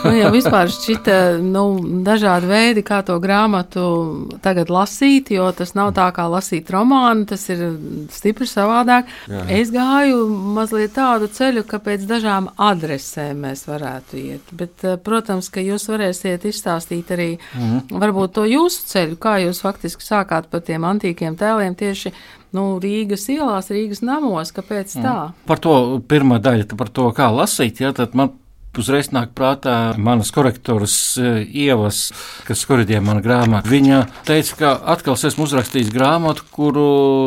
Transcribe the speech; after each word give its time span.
Nu, 0.00 0.12
jau 0.16 0.30
vispār 0.32 0.70
šķita 0.72 1.14
nu, 1.44 1.64
dažādi 2.06 2.48
veidi, 2.48 2.82
kā 2.86 3.00
to 3.06 3.18
grāmatu 3.20 3.82
tagad 4.44 4.70
lasīt, 4.72 5.32
jo 5.34 5.48
tas 5.56 5.74
nav 5.76 5.92
tā 5.96 6.06
kā 6.16 6.24
lasīt 6.30 6.70
romānu, 6.72 7.26
tas 7.28 7.44
ir 7.52 7.62
stipri 8.14 8.48
savādāk. 8.48 9.10
Jā. 9.28 9.44
Es 9.60 9.72
gāju 9.74 10.24
mazliet 10.56 10.94
tādu 10.96 11.28
ceļu, 11.32 11.66
ka 11.68 11.82
pēc 11.84 12.06
dažām 12.08 12.48
adresēm 12.70 13.44
mēs 13.44 13.66
varētu 13.68 14.20
iet. 14.22 14.52
Bet, 14.56 14.76
eh, 14.84 14.96
protams, 14.96 15.52
ka 15.52 15.64
jūs 15.64 15.88
varēsiet 15.92 16.48
izstāstīt 16.48 17.12
arī 17.12 17.30
mm. 17.36 17.92
varbūt 18.00 18.38
to 18.40 18.48
jūsu 18.48 18.88
ceļu, 18.94 19.20
kā 19.20 19.36
jūs 19.44 19.62
faktiski 19.64 20.06
sākāt 20.06 20.48
par 20.50 20.64
tiem 20.64 20.86
antīkiem 20.88 21.36
tēliem 21.40 21.76
tieši 21.76 22.14
nu, 22.56 22.66
Rīgas 22.82 23.28
ielās, 23.30 23.70
Rīgas 23.70 24.00
namos. 24.06 24.54
Kāpēc 24.56 24.96
tā? 24.96 25.16
Mm. 25.28 25.48
Par 25.50 25.60
to 25.62 25.74
pirmā 26.08 26.40
daļa, 26.42 26.70
par 26.78 26.88
to, 26.88 27.10
kā 27.16 27.28
lasīt, 27.34 27.84
ja, 27.84 27.92
tad 27.96 28.16
man 28.18 28.32
Uzreiz 28.78 29.08
nāk 29.10 29.32
prātā 29.34 29.96
manas 29.98 30.28
korektoras 30.30 30.92
eh, 31.18 31.40
ievas, 31.42 32.12
kas 32.46 32.60
korģē 32.68 33.00
manu 33.02 33.18
grāmatu. 33.24 33.66
Viņa 33.66 33.96
teica, 34.28 34.54
ka 34.60 34.68
atkal 34.92 35.16
esmu 35.18 35.48
uzrakstījis 35.48 35.90
grāmatu, 35.90 36.44
kuru 36.54 36.84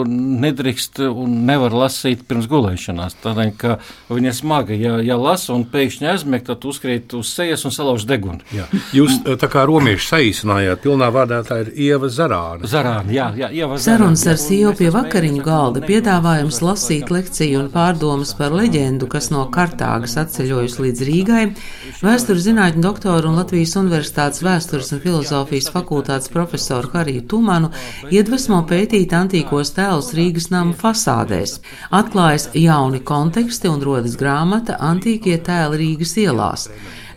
nedrīkst 0.07 1.01
un 1.09 1.41
nevar 1.49 1.75
lasīt 1.75 2.23
pirms 2.29 2.47
gulēšanās. 2.47 3.17
Tādēļ, 3.25 3.51
ka 3.59 3.75
viņa 4.07 4.31
ir 4.31 4.37
smaga. 4.37 4.77
Ja, 4.79 4.93
ja 5.03 5.17
lasa 5.19 5.51
un 5.57 5.65
pēkšņi 5.67 6.09
aizmieg, 6.13 6.45
tad 6.47 6.63
uzkrīt 6.63 7.11
uz 7.19 7.33
sejas 7.35 7.67
un 7.67 7.75
salauž 7.75 8.07
degunu. 8.07 8.39
Jā. 8.55 8.69
Jūs 8.95 9.19
eh, 9.19 9.35
tā 9.35 9.51
kā 9.51 9.65
romieši 9.67 10.09
saīsinājāt, 10.13 10.79
pilnā 10.87 11.11
vārdā 11.11 11.41
tā 11.43 11.59
ir 11.65 11.73
Ieva 11.89 12.07
Zarāna. 12.07 12.71
Zarāna, 12.71 13.11
jā, 13.11 13.27
jā 13.35 13.51
Ieva 13.51 13.75
Zarāna. 13.75 13.83
Sarunas 13.89 14.25
ar 14.31 14.39
Sīju 14.39 14.73
pie 14.79 14.87
vakariņu 14.95 15.43
galda 15.43 15.83
piedāvājums 15.83 16.63
lasīt 16.63 17.11
lekciju 17.11 17.65
un 17.65 17.69
pārdomas 17.75 18.31
par 18.39 18.55
leģendu, 18.55 19.11
kas 19.11 19.27
no 19.35 19.43
Kartāgas 19.51 20.15
atceļojusi 20.23 20.87
līdz 20.87 21.07
Rīgai 21.11 21.32
Rīgai, 21.33 21.55
vēstures 22.03 22.43
zinātņu 22.45 22.81
doktoru 22.83 23.31
un 23.31 23.39
Latvijas 23.39 23.73
Universitātes 23.79 24.43
vēstures 24.45 24.91
un 24.93 25.01
filozofijas 25.01 25.71
fakultātes 25.73 26.29
profesoru 26.29 26.91
Hariju 26.93 27.23
Tumanu 27.31 27.71
iedvesmo 28.13 28.59
pētīt 28.69 29.15
antīkos 29.17 29.73
tēlus 29.73 30.11
Rīgas 30.13 30.51
nama 30.53 30.75
fasādēs. 30.77 31.57
Atklājas 31.89 32.51
jauni 32.53 33.01
konteksti 33.01 33.71
un 33.71 33.81
rodas 33.81 34.17
grāmata 34.19 34.77
Antīkie 34.91 35.39
tēli 35.41 35.81
Rīgas 35.81 36.13
ielās. 36.21 36.67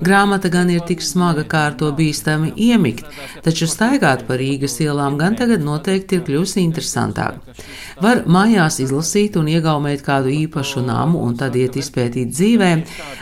Grāmata 0.01 0.51
gan 0.53 0.71
ir 0.71 0.83
tik 0.87 1.03
smaga, 1.03 1.45
kā 1.49 1.67
ar 1.71 1.77
to 1.81 1.89
bīstami 1.97 2.53
iemigt, 2.69 3.07
taču 3.45 3.69
staigāt 3.71 4.27
pa 4.29 4.37
Rīgas 4.37 4.77
ielām 4.85 5.17
gan 5.21 5.37
tagad 5.39 5.65
noteikti 5.65 6.19
ir 6.19 6.25
kļuvusi 6.27 6.61
interesantāk. 6.65 7.41
Var 8.03 8.23
mājās 8.29 8.77
izlasīt 8.85 9.39
un 9.41 9.49
iegaumēt 9.49 10.03
kādu 10.05 10.29
īpašu 10.35 10.83
namu 10.85 11.23
un 11.25 11.37
tad 11.41 11.57
iet 11.57 11.79
izpētīt 11.81 12.33
dzīvē, 12.35 12.71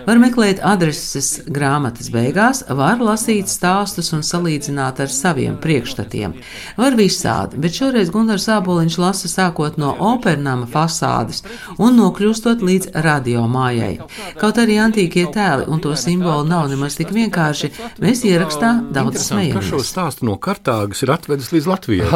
var 0.08 0.18
meklēt 0.22 0.62
adreses 0.66 1.44
grāmatas 1.46 2.10
beigās, 2.14 2.64
var 2.68 2.98
lasīt 2.98 3.52
stāstus 3.52 4.10
un 4.16 4.24
salīdzināt 4.26 5.04
ar 5.04 5.12
saviem 5.14 5.54
priekšstatiem. 5.62 6.34
Var 6.80 6.98
visādi, 6.98 7.60
bet 7.62 7.78
šoreiz 7.78 8.10
Gunārs 8.14 8.48
Sāboliņš 8.48 8.98
lasa 8.98 9.30
sākot 9.30 9.78
no 9.78 9.94
opernama 10.10 10.66
fasādes 10.70 11.44
un 11.78 11.94
nokļūstot 12.00 12.64
līdz 12.66 12.90
radio 13.06 13.46
mājai. 13.50 13.94
Kaut 14.40 14.58
arī 14.58 14.80
antīkie 14.82 15.28
tēli 15.34 15.68
un 15.70 15.80
to 15.84 15.94
simbolu 15.98 16.44
nav 16.48 16.63
nemaz 16.70 16.98
tik 16.98 17.12
vienkārši, 17.14 17.72
mēs 18.02 18.24
ierakstā 18.28 18.72
daudz 18.94 19.26
smējamies. 19.28 19.70
Šo 19.70 19.82
stāstu 19.84 20.28
no 20.28 20.36
Kartāgas 20.40 21.04
ir 21.04 21.14
atvedis 21.14 21.52
līdz 21.54 21.70
Latvijai. 21.70 22.10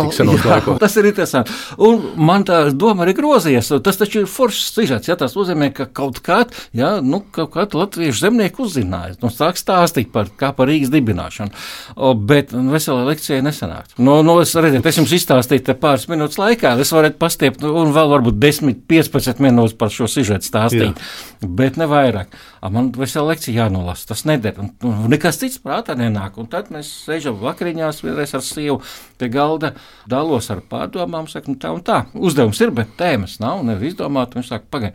Tas 0.82 0.98
ir 1.00 1.10
interesanti. 1.10 1.54
Un 1.78 2.10
man 2.28 2.47
tā 2.48 2.64
doma 2.75 3.06
arī 3.06 3.16
grozījies. 3.19 3.72
Tas 3.84 4.00
taču 4.00 4.25
ir 4.25 4.31
foršs 4.31 4.72
sižets. 4.75 5.10
Ja, 5.10 5.16
tas 5.19 5.37
nozīmē, 5.38 5.70
ka 5.75 5.88
kaut 5.88 6.22
kādā 6.25 6.48
ja, 6.72 7.00
nu, 7.00 7.20
kaut 7.32 7.75
latviešu 7.75 8.26
zemnieku 8.26 8.64
uzzināja, 8.66 9.16
nu, 9.22 9.31
sāk 9.32 9.58
stāstīt 9.60 10.12
par, 10.14 10.31
kā 10.38 10.50
par 10.56 10.69
Rīgas 10.70 10.92
dibināšanu. 10.92 11.54
O, 11.97 12.12
bet 12.14 12.53
veselā 12.53 13.06
lekcijā 13.08 13.41
nesanāk. 13.44 13.94
No, 13.98 14.20
no, 14.26 14.38
es, 14.42 14.54
redziet, 14.58 14.87
es 14.87 15.00
jums 15.00 15.14
izstāstīju 15.16 15.76
pāris 15.81 16.08
minūtes 16.10 16.41
laikā. 16.41 16.75
Es 16.82 16.92
varētu 16.94 17.20
pastiept 17.20 17.64
un 17.69 17.94
vēl 17.97 18.12
varbūt 18.14 18.41
10, 18.42 18.84
15 18.91 19.42
minūtes 19.44 19.76
par 19.78 19.92
šo 19.94 20.08
sižetu 20.10 20.48
stāstīt. 20.48 20.98
Jā. 20.98 21.50
Bet 21.60 21.78
ne 21.81 21.88
vairāk. 21.91 22.34
A, 22.60 22.70
man 22.75 22.91
veselā 22.97 23.34
lekcija 23.34 23.64
jānolasa. 23.64 24.10
Tas 24.12 24.25
neder. 24.38 24.56
Un, 24.62 24.72
un 24.88 25.12
nekas 25.12 25.43
cits 25.43 25.60
prātā 25.60 25.99
nenāk. 25.99 26.41
Un 26.41 26.49
tad 26.49 26.72
mēs 26.72 26.88
sēžam 27.04 27.37
vakariņās 27.43 28.00
vienreiz 28.06 28.32
ar 28.38 28.47
sievu 28.47 28.81
pie 29.21 29.28
galda, 29.34 29.75
dalos 30.09 30.49
ar 30.54 30.65
pārdomām, 30.65 31.28
saka, 31.28 31.53
nu 31.53 31.60
tā 31.60 31.75
un 31.76 31.84
tā. 31.84 32.04
Uz 32.15 32.38
uzdevums 32.38 32.60
ir, 32.62 32.71
bet 32.75 32.94
tēmas 32.99 33.38
nav, 33.43 33.65
nevis 33.66 33.97
izdomāt. 33.97 34.37
Viņš 34.38 34.50
saka, 34.53 34.69
pagaidi, 34.71 34.94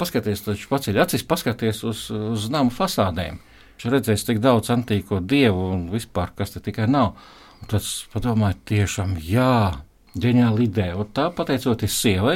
paskaties, 0.00 0.44
taču 0.44 0.68
paceļ 0.70 1.00
acis, 1.04 1.24
paskaties 1.28 1.84
uz, 1.88 2.06
uz 2.12 2.48
namu 2.52 2.72
fasādēm. 2.74 3.40
Viņš 3.78 3.92
redzēs 3.94 4.26
tik 4.28 4.42
daudz 4.44 4.72
antīko 4.74 5.22
dievu 5.24 5.70
un 5.72 5.86
vispār, 5.92 6.34
kas 6.36 6.52
te 6.52 6.60
tikai 6.60 6.88
nav. 6.90 7.14
Un 7.60 7.70
tad 7.70 7.86
padomāju, 8.12 8.60
tiešām 8.68 9.16
jā. 9.24 9.80
Ģeniāla 10.20 10.64
ideja. 10.64 10.96
Un 10.98 11.06
tā, 11.14 11.28
pateicoties 11.30 11.94
sievai, 11.94 12.34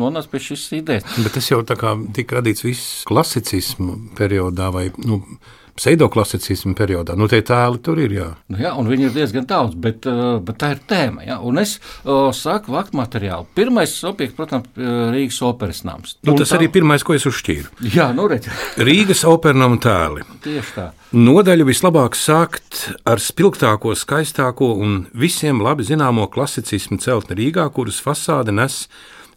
nonāca 0.00 0.30
pie 0.32 0.40
šīs 0.40 0.62
idejas. 0.78 1.04
Bet 1.20 1.34
tas 1.36 1.50
jau 1.50 1.58
tā 1.68 1.76
kā 1.76 1.92
tika 2.16 2.38
radīts 2.38 2.64
viss 2.64 3.02
klasicismu 3.10 4.16
periodā, 4.16 4.70
vai 4.72 4.86
nu, 5.04 5.20
pseidoklasicīsmu 5.78 6.74
periodā. 6.78 7.16
Nu, 7.18 7.28
tie 7.30 7.42
tēli 7.46 7.80
tur 7.84 8.00
ir. 8.02 8.14
Jā, 8.16 8.28
nu, 8.52 8.60
jā 8.60 8.72
un 8.78 8.90
viņi 8.90 9.08
ir 9.08 9.14
diezgan 9.16 9.48
daudz, 9.50 9.76
bet, 9.78 10.08
uh, 10.10 10.38
bet 10.44 10.60
tā 10.62 10.72
ir 10.74 10.82
tēma. 10.90 11.26
Jā. 11.28 11.40
Un 11.46 11.62
es 11.62 11.76
uh, 11.78 12.30
sāku 12.36 12.74
vākt 12.74 12.96
materiālu. 12.96 13.48
Pirmais 13.56 13.92
objekts, 14.08 14.36
protams, 14.38 14.70
Rīgas 14.76 15.40
operas 15.46 15.84
nams. 15.86 16.16
Nu, 16.26 16.34
tas 16.38 16.52
tā... 16.52 16.58
arī 16.58 16.70
pirmais, 16.72 17.04
ko 17.06 17.16
es 17.16 17.26
uzšķīru. 17.28 17.74
Jā, 17.94 18.10
nu 18.16 18.28
redz. 18.30 18.50
Rīgas 18.80 19.24
operas 19.28 19.78
tēli. 19.84 20.26
Tieši 20.44 20.74
tā. 20.76 20.88
Nodaļu 21.16 21.66
vislabāk 21.66 22.14
sākt 22.14 22.84
ar 23.08 23.18
spilgtāko, 23.18 23.96
skaistāko 23.98 24.68
un 24.78 25.00
visiem 25.10 25.58
labi 25.64 25.82
zināmo 25.88 26.28
klasicismu 26.30 27.00
celtni 27.02 27.38
Rīgā, 27.40 27.66
kuras 27.74 27.98
fasāde 28.04 28.54
nes 28.54 28.84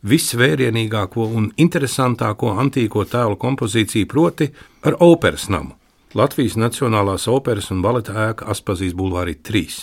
visvērienīgāko 0.03 1.25
un 1.38 1.50
interesantāko 1.57 2.53
antīko 2.61 3.07
tēlu 3.09 3.39
kompozīciju, 3.39 4.09
proti, 4.11 4.51
ar 4.83 5.00
operas 5.01 5.47
namu. 5.50 5.77
Latvijas 6.13 6.53
Nacionālās 6.62 7.24
operas 7.25 7.72
un 7.74 7.79
baleta 7.81 8.13
ēka 8.28 8.46
Aspazīs 8.53 8.94
Bulvārī 8.94 9.34
3. 9.34 9.79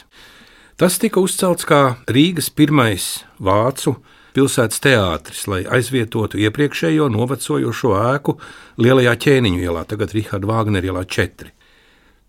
Tas 0.78 0.98
tika 1.02 1.18
uzcelts 1.18 1.66
kā 1.66 1.80
Rīgas 2.06 2.52
pirmais 2.54 3.24
vācu 3.42 3.96
pilsētas 4.36 4.78
teātris, 4.84 5.48
lai 5.50 5.64
aizvietotu 5.66 6.38
iepriekšējo 6.38 7.08
novecojošo 7.10 7.96
ēku 8.12 8.36
Lielajā 8.78 9.16
ķēniņu 9.26 9.64
ielā, 9.66 9.82
tagad 9.90 10.14
Riharda 10.14 10.52
Vāgnera 10.52 10.92
ielā 10.92 11.02
4. 11.02 11.50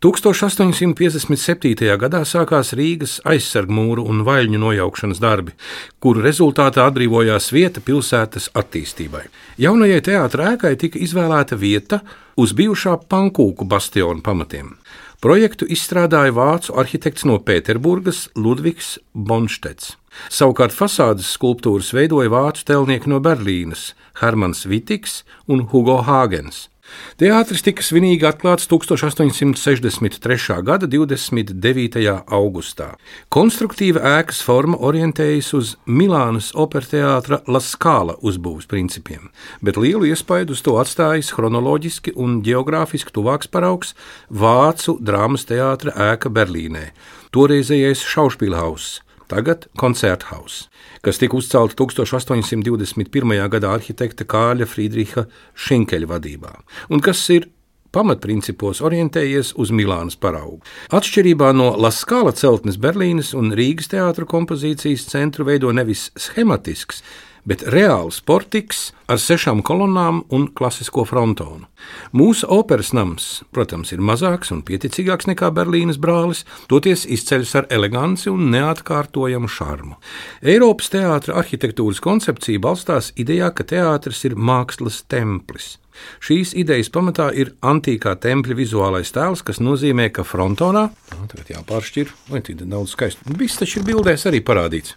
1857. 0.02 1.76
gadā 2.02 2.24
sākās 2.26 2.72
Rīgas 2.74 3.20
aizsargmūru 3.22 4.02
un 4.10 4.24
vaļņu 4.26 4.58
nojaukšanas 4.64 5.20
darbi, 5.22 5.54
kuru 6.02 6.24
rezultātā 6.26 6.88
atbrīvojās 6.90 7.52
vieta 7.54 7.84
pilsētas 7.86 8.48
attīstībai. 8.58 9.28
Jaunajai 9.62 10.00
teātrai 10.08 10.56
ēkai 10.56 10.72
tika 10.82 10.98
izvēlēta 11.06 11.54
vieta 11.54 12.02
uz 12.34 12.56
bijušā 12.58 12.96
pankūku 13.14 13.70
bastiona 13.70 14.26
pamatiem. 14.26 14.74
Projektu 15.22 15.70
izstrādāja 15.70 16.34
vācu 16.34 16.74
arhitekts 16.82 17.28
no 17.30 17.38
Pēterburgas 17.38 18.24
Ludvigs 18.34 18.96
Bonštets. 19.14 20.00
Savukārt 20.34 20.74
fasādes 20.74 21.30
skulptūras 21.38 21.94
veidoja 21.94 22.34
vācu 22.34 22.66
telnieki 22.74 23.14
no 23.14 23.22
Berlīnes 23.22 23.92
Hermans 24.18 24.66
Vitiks 24.66 25.22
un 25.46 25.68
Hugo 25.70 26.02
Hāgens. 26.10 26.72
Teātris 27.22 27.62
tika 27.66 27.84
svinīgi 27.86 28.26
atklāts 28.28 28.68
1863. 28.72 30.58
gada 30.66 30.88
29. 30.90 32.06
augustā. 32.38 32.88
Konstruktīva 33.30 34.02
ēkas 34.18 34.42
forma 34.46 34.80
orientējas 34.80 35.52
uz 35.58 35.76
Milānas 35.86 36.52
operteātra 36.56 37.42
La 37.48 37.62
Scala 37.62 38.18
uzbūves 38.22 38.70
principiem, 38.72 39.30
bet 39.62 39.78
lielu 39.78 40.10
iespaidu 40.12 40.58
uz 40.58 40.64
to 40.66 40.78
atstājis 40.82 41.34
chronoloģiski 41.36 42.16
un 42.16 42.42
geogrāfiski 42.46 43.14
tuvāks 43.14 43.52
paraugs 43.52 43.96
Vācu 44.30 44.98
drāmas 45.00 45.46
teātra 45.50 45.94
ēka 46.12 46.34
Berlīnē, 46.34 46.90
toreizējais 47.36 48.04
Schauspielhaus 48.08 49.02
tagad 49.32 49.70
koncerthaus, 49.80 50.66
kas 51.06 51.22
tika 51.22 51.40
uzcelta 51.40 51.78
1821. 51.80 53.40
gadā 53.56 53.72
arhitekta 53.78 54.28
Kāļa 54.28 54.68
Friedricha 54.68 55.26
Šinkeļa 55.56 56.12
vadībā, 56.12 56.54
un 56.92 57.04
kas 57.04 57.24
ir 57.34 57.48
pamatprincipos 57.92 58.80
orientējies 58.88 59.54
uz 59.60 59.72
Milānas 59.76 60.16
paraugu. 60.20 60.62
Atšķirībā 60.96 61.52
no 61.56 61.72
Laskāla 61.80 62.34
celtnes 62.36 62.80
Berlīnes 62.82 63.34
un 63.38 63.52
Rīgas 63.58 63.92
teātra 63.92 64.28
kompozīcijas 64.28 65.08
centru 65.12 65.48
veido 65.48 65.72
nevis 65.76 66.10
schematisks, 66.20 67.04
bet 67.48 67.64
reāls 67.74 68.22
portiks 68.26 68.92
ar 69.12 69.20
sešām 69.20 69.62
kolonnām 69.66 70.22
un 70.34 70.48
klasisko 70.56 71.04
frontonu. 71.10 71.68
Mūsu 72.16 72.48
operas 72.52 72.92
nams, 72.96 73.42
protams, 73.56 73.92
ir 73.96 74.04
mazāks 74.06 74.54
un 74.54 74.62
pieticīgāks 74.68 75.28
nekā 75.32 75.52
Berlīnes 75.56 76.00
brālis, 76.02 76.46
toties 76.72 77.08
izceļas 77.10 77.54
ar 77.60 77.70
eleganci 77.74 78.30
un 78.32 78.50
neatkārtojamu 78.54 79.50
šarmu. 79.52 79.98
Eiropas 80.42 80.92
teātra 80.94 81.40
arhitektūras 81.42 82.02
koncepcija 82.04 82.62
balstās 82.64 83.12
idejā, 83.20 83.52
ka 83.56 83.68
teātris 83.68 84.26
ir 84.30 84.38
mākslas 84.38 85.04
templis. 85.12 85.76
Šīs 86.24 86.56
idejas 86.58 86.90
pamatā 86.94 87.28
ir 87.36 87.54
antīkā 87.62 88.16
tempļa 88.24 88.58
vizuālais 88.58 89.12
tēls, 89.14 89.44
kas 89.46 89.60
nozīmē, 89.62 90.08
ka 90.16 90.26
frontonā, 90.26 90.88
tagad 91.12 91.52
jāpāršķir, 91.58 92.16
vai 92.32 92.42
tik 92.46 92.64
daudz 92.64 92.96
skaistu, 92.96 93.36
viss 93.38 93.60
taču 93.60 93.82
ir 93.82 93.90
bildēs 93.92 94.26
arī 94.32 94.42
parādīts. 94.46 94.96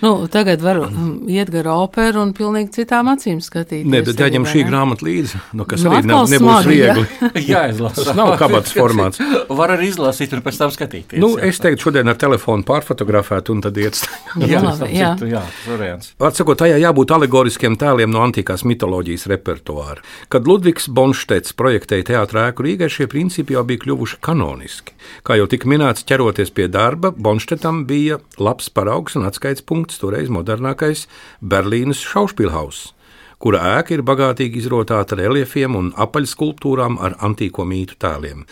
Nu, 0.00 0.26
tagad 0.32 0.62
var 0.62 0.80
mm. 0.90 1.28
iet 1.30 1.50
gar 1.54 1.68
operu 1.72 2.22
un 2.24 2.32
pilnīgi 2.36 2.72
citām 2.80 3.10
acīm 3.12 3.40
skatīties. 3.44 3.88
Nē, 3.90 4.02
bet 4.06 4.20
jāņem 4.20 4.46
šī 4.48 4.64
grāmata 4.68 5.06
līdzi, 5.06 5.40
no 5.56 5.66
kas 5.68 5.84
Nu, 5.86 5.92
arī 5.94 6.08
nav, 6.10 6.26
nebūs 6.30 6.42
smagi, 6.42 6.76
ja? 6.78 6.94
viegli. 6.96 7.44
Jā, 7.50 7.62
izlasa. 7.70 8.08
Tas 8.08 8.18
nav 8.18 8.32
kabatas 8.40 8.74
formāts. 8.76 9.22
Var 9.60 9.74
arī 9.76 9.90
izlasīt 9.92 10.34
un 10.36 10.42
pēc 10.44 10.60
tam 10.60 10.72
skatīties. 10.74 11.20
Nu, 11.22 11.32
jā. 11.38 11.50
es 11.50 11.60
teiktu, 11.62 11.86
šodien 11.86 12.10
ar 12.10 12.18
telefonu 12.20 12.66
pārfotografēt 12.66 13.50
un 13.54 13.62
tad 13.64 13.78
iet. 13.80 14.00
Nu, 14.36 14.48
jā, 14.50 14.60
jā. 14.90 14.90
jā. 14.92 15.12
jā, 15.30 15.42
variants. 15.68 16.12
Atsakot, 16.20 16.58
tajā 16.60 16.80
jābūt 16.82 17.14
alegoriskiem 17.16 17.78
tēliem 17.80 18.12
no 18.12 18.24
antīkās 18.26 18.66
mitoloģijas 18.68 19.28
repertuāra. 19.32 20.02
Kad 20.32 20.50
Ludvigs 20.50 20.90
Bonštets 20.92 21.54
projektēja 21.56 22.10
teātrā 22.12 22.48
ēku 22.50 22.66
Rīgai, 22.66 22.90
šie 22.92 23.08
principi 23.10 23.56
jau 23.56 23.64
bija 23.68 23.84
kļuvuši 23.86 24.20
kanoniski. 24.24 24.96
Kā 25.26 25.38
jau 25.38 25.46
tika 25.50 25.70
minēts, 25.70 26.04
ķeroties 26.08 26.52
pie 26.56 26.66
darba, 26.72 27.12
Bonštetam 27.14 27.84
bija 27.88 28.18
labs 28.42 28.68
paraugs 28.72 29.16
un 29.18 29.26
atskaites 29.28 29.64
punkts 29.64 29.75
toreiz 30.00 30.32
modernākais 30.32 31.04
Berlīnas 31.42 32.00
Schauspielhaus 32.00 32.94
kura 33.42 33.60
ēka 33.76 33.96
ir 33.96 34.04
bagātīgi 34.06 34.62
izrotāta 34.62 35.18
reliefiem 35.18 35.76
un 35.76 35.90
apaļskulptūrām 36.00 36.96
ar 37.04 37.18
antīko 37.24 37.66
mītu 37.68 37.98
tēliem. 38.00 38.46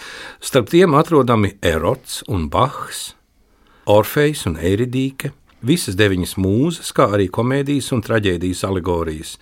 Starp 0.44 0.68
tiem 0.72 0.96
atrodami 0.98 1.54
Erots 1.64 2.22
un 2.28 2.50
Bachs, 2.52 3.14
Orfejs 3.88 4.44
un 4.48 4.58
Eiridīke, 4.60 5.32
visas 5.64 5.96
deviņas 5.96 6.36
mūzes, 6.40 6.92
kā 6.96 7.08
arī 7.16 7.30
komēdijas 7.32 7.90
un 7.96 8.02
traģēdijas 8.04 8.64
alegorijas. 8.68 9.34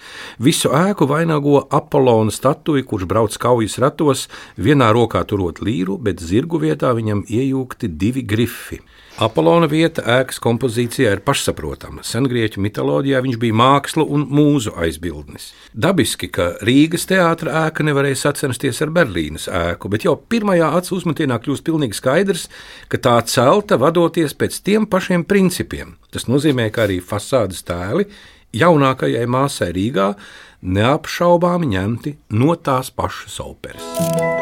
Visu 0.43 0.71
ēku 0.75 1.09
vainago 1.11 1.65
Apollona 1.75 2.35
statuja, 2.35 2.87
kurš 2.87 3.09
brauc 3.11 3.39
kaujas 3.43 3.79
ratos, 3.83 4.29
vienā 4.57 4.93
rokā 4.95 5.25
turot 5.27 5.63
līru, 5.63 5.99
bet 5.99 6.23
zirgu 6.23 6.63
vietā 6.63 6.95
viņam 6.95 7.27
iejūgti 7.27 7.91
divi 7.99 8.23
grifi. 8.23 8.79
Apollona 9.21 9.67
vieta 9.69 10.01
ēkas 10.09 10.39
kompozīcijā 10.41 11.11
ir 11.13 11.21
pašsaprotama. 11.27 12.01
Sengrieķu 12.07 12.63
mitoloģijā 12.65 13.21
viņš 13.21 13.39
bija 13.43 13.57
mākslu 13.61 14.07
un 14.09 14.25
mūzu 14.33 14.73
aizbildnis. 14.81 15.51
Dabiski, 15.77 16.31
ka 16.33 16.55
Rīgas 16.65 17.05
teātris 17.11 17.53
ēka 17.53 17.85
nevarēja 17.85 18.23
sacensties 18.23 18.81
ar 18.81 18.93
Berlīnas 18.97 19.51
ēku, 19.53 19.91
bet 19.93 20.07
jau 20.09 20.17
pirmajā 20.17 20.71
acu 20.79 20.97
uzmetienā 20.97 21.37
kļūst 21.45 21.67
pilnīgi 21.67 21.99
skaidrs, 22.01 22.47
ka 22.89 23.03
tā 23.05 23.19
celta 23.29 23.77
vadoties 23.81 24.33
pēc 24.33 24.63
tiem 24.65 24.89
pašiem 24.89 25.27
principiem. 25.29 25.99
Tas 26.11 26.25
nozīmē, 26.31 26.71
ka 26.73 26.87
arī 26.87 27.03
fasādes 27.05 27.61
tēli 27.69 28.09
jaunākajai 28.57 29.27
māsai 29.29 29.75
Rīgā 29.77 30.15
neapšaubāmi 30.63 31.75
ņemti 31.77 32.17
no 32.41 32.57
tās 32.57 32.89
pašas 32.97 33.43
operas. 33.45 34.42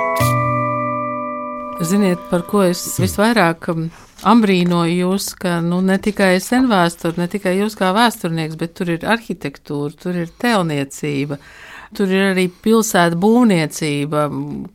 Ziniet, 1.81 2.21
par 2.29 2.43
ko 2.45 2.61
es 2.69 2.83
visvairāk 3.01 3.71
um, 3.73 3.87
ambrīnoju 4.29 4.99
jūs, 4.99 5.31
ka 5.41 5.57
nu, 5.65 5.79
ne 5.81 5.97
tikai 6.03 6.35
senvēsture, 6.45 7.17
ne 7.17 7.25
tikai 7.33 7.55
jūs 7.57 7.77
kā 7.79 7.95
vēsturnieks, 7.97 8.59
bet 8.61 8.75
tur 8.77 8.93
ir 8.93 9.07
arhitektūra, 9.09 9.97
tur 10.03 10.19
ir 10.21 10.29
tēlniecība, 10.45 11.39
tur 11.97 12.13
ir 12.13 12.27
arī 12.35 12.45
pilsētu 12.53 13.17
būvniecība. 13.25 14.27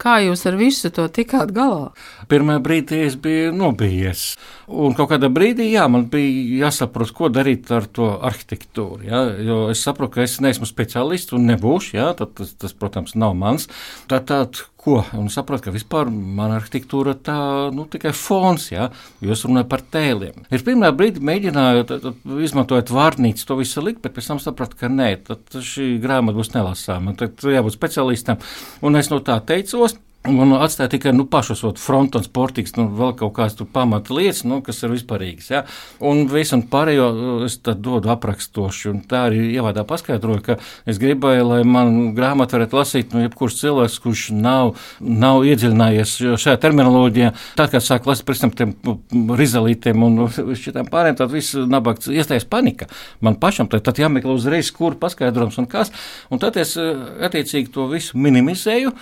Kā 0.01 0.17
jūs 0.25 0.47
ar 0.49 0.57
visu 0.57 0.89
to 0.97 1.05
tikāt 1.13 1.53
galā? 1.53 1.93
Pirmā 2.31 2.57
brīdī 2.65 3.03
es 3.05 3.19
biju 3.21 3.53
nobijies. 3.53 4.31
Un 4.65 4.97
kādā 4.97 5.29
brīdī 5.29 5.69
jā, 5.75 5.85
man 5.85 6.09
bija 6.09 6.65
jāsaprot, 6.65 7.13
ko 7.13 7.29
darīt 7.29 7.69
ar 7.69 7.85
to 7.85 8.15
arhitektūru. 8.17 9.05
Jā, 9.05 9.27
jo 9.45 9.59
es 9.69 9.85
saprotu, 9.85 10.17
ka 10.17 10.25
es 10.25 10.39
neesmu 10.41 10.65
speciālists 10.65 11.37
un 11.37 11.45
nebūšu. 11.53 11.99
Jā, 12.01 12.15
tad, 12.17 12.33
tas, 12.41 12.57
tas, 12.65 12.73
protams, 12.73 13.13
nav 13.13 13.37
mans. 13.37 13.69
Tā 14.09 14.25
tad, 14.25 14.65
ko? 14.85 14.99
Un 15.17 15.27
saprotu, 15.33 15.65
ka 15.65 15.73
vispār 15.73 16.09
mana 16.11 16.59
arhitektūra 16.59 17.15
tā 17.25 17.37
nu, 17.75 17.87
tikai 17.89 18.13
fons, 18.15 18.69
jā, 18.71 18.87
jo 19.25 19.33
es 19.35 19.43
runāju 19.47 19.69
par 19.71 19.83
tēliem. 19.95 20.45
Es 20.53 20.65
pirmā 20.65 20.91
brīdī 20.95 21.23
mēģināju, 21.25 21.85
tad, 21.89 22.05
tad, 22.05 22.37
izmantojot 22.47 22.93
vārnīcu, 22.93 23.47
to 23.49 23.59
visu 23.59 23.83
likt, 23.85 24.03
bet 24.05 24.15
pēc 24.15 24.31
tam 24.31 24.41
sapratu, 24.43 24.77
ka 24.79 24.91
nē, 24.91 25.11
tad 25.27 25.59
šī 25.65 25.95
grāmata 26.03 26.37
būs 26.37 26.53
nelasāma. 26.53 27.15
Tad 27.19 27.41
jābūt 27.55 27.77
speciālistam. 27.77 28.41
Un 28.85 29.01
es 29.01 29.11
no 29.13 29.21
tā 29.25 29.39
teicos. 29.47 29.97
Un 30.25 30.55
atstāja 30.57 30.89
tikai 30.95 31.11
nu, 31.13 31.27
pašus 31.29 31.61
frontons, 31.77 32.27
portiks, 32.33 32.73
nu, 32.79 32.87
vēl 32.97 33.13
kaut 33.19 33.33
kādas 33.35 33.59
pamata 33.73 34.13
lietas, 34.15 34.41
nu, 34.47 34.57
kas 34.65 34.81
ir 34.81 34.93
vispārīgas. 34.95 35.49
Ja? 35.51 35.61
Un 36.01 36.25
visu 36.31 36.57
pārējo 36.71 37.09
es 37.45 37.59
dodu 37.61 38.09
aprakstoši. 38.13 38.89
Un 38.89 39.01
tā 39.05 39.25
arī 39.29 39.51
ievadā 39.53 39.83
paskaidroju, 39.87 40.41
ka 40.45 40.57
es 40.89 40.99
gribēju, 41.01 41.45
lai 41.51 41.59
man 41.67 42.15
grāmatu 42.17 42.57
varētu 42.57 42.79
lasīt 42.79 43.13
nu, 43.13 43.21
jebkurš 43.25 43.59
cilvēks, 43.59 43.97
kurš 44.01 44.23
nav, 44.33 44.73
nav 44.99 45.45
iedziļinājies 45.45 46.15
šajā 46.41 46.57
terminoloģijā. 46.63 47.33
Tad, 47.59 47.73
kad 47.75 47.85
sāk 47.85 48.09
lasīt 48.09 48.25
par 48.25 48.41
tiem 48.57 48.73
rizalītiem 49.37 50.07
un 50.07 50.25
šitām 50.31 50.89
pārējiem, 50.89 51.19
tad 51.21 51.33
viss 51.35 51.57
nabaks 51.69 52.09
iestājas 52.09 52.47
panika. 52.49 52.89
Man 53.25 53.37
pašam 53.41 53.69
tad, 53.69 53.85
tad 53.85 54.01
jāmeklē 54.01 54.33
uzreiz, 54.33 54.73
kur 54.73 54.97
paskaidrojums 55.01 55.61
un 55.61 55.69
kas. 55.69 55.93
Un 56.33 56.41
tad 56.41 56.57
es 56.61 56.73
attiecīgi 56.79 57.73
to 57.75 57.85
visu 57.91 58.17
minimizēju, 58.21 58.95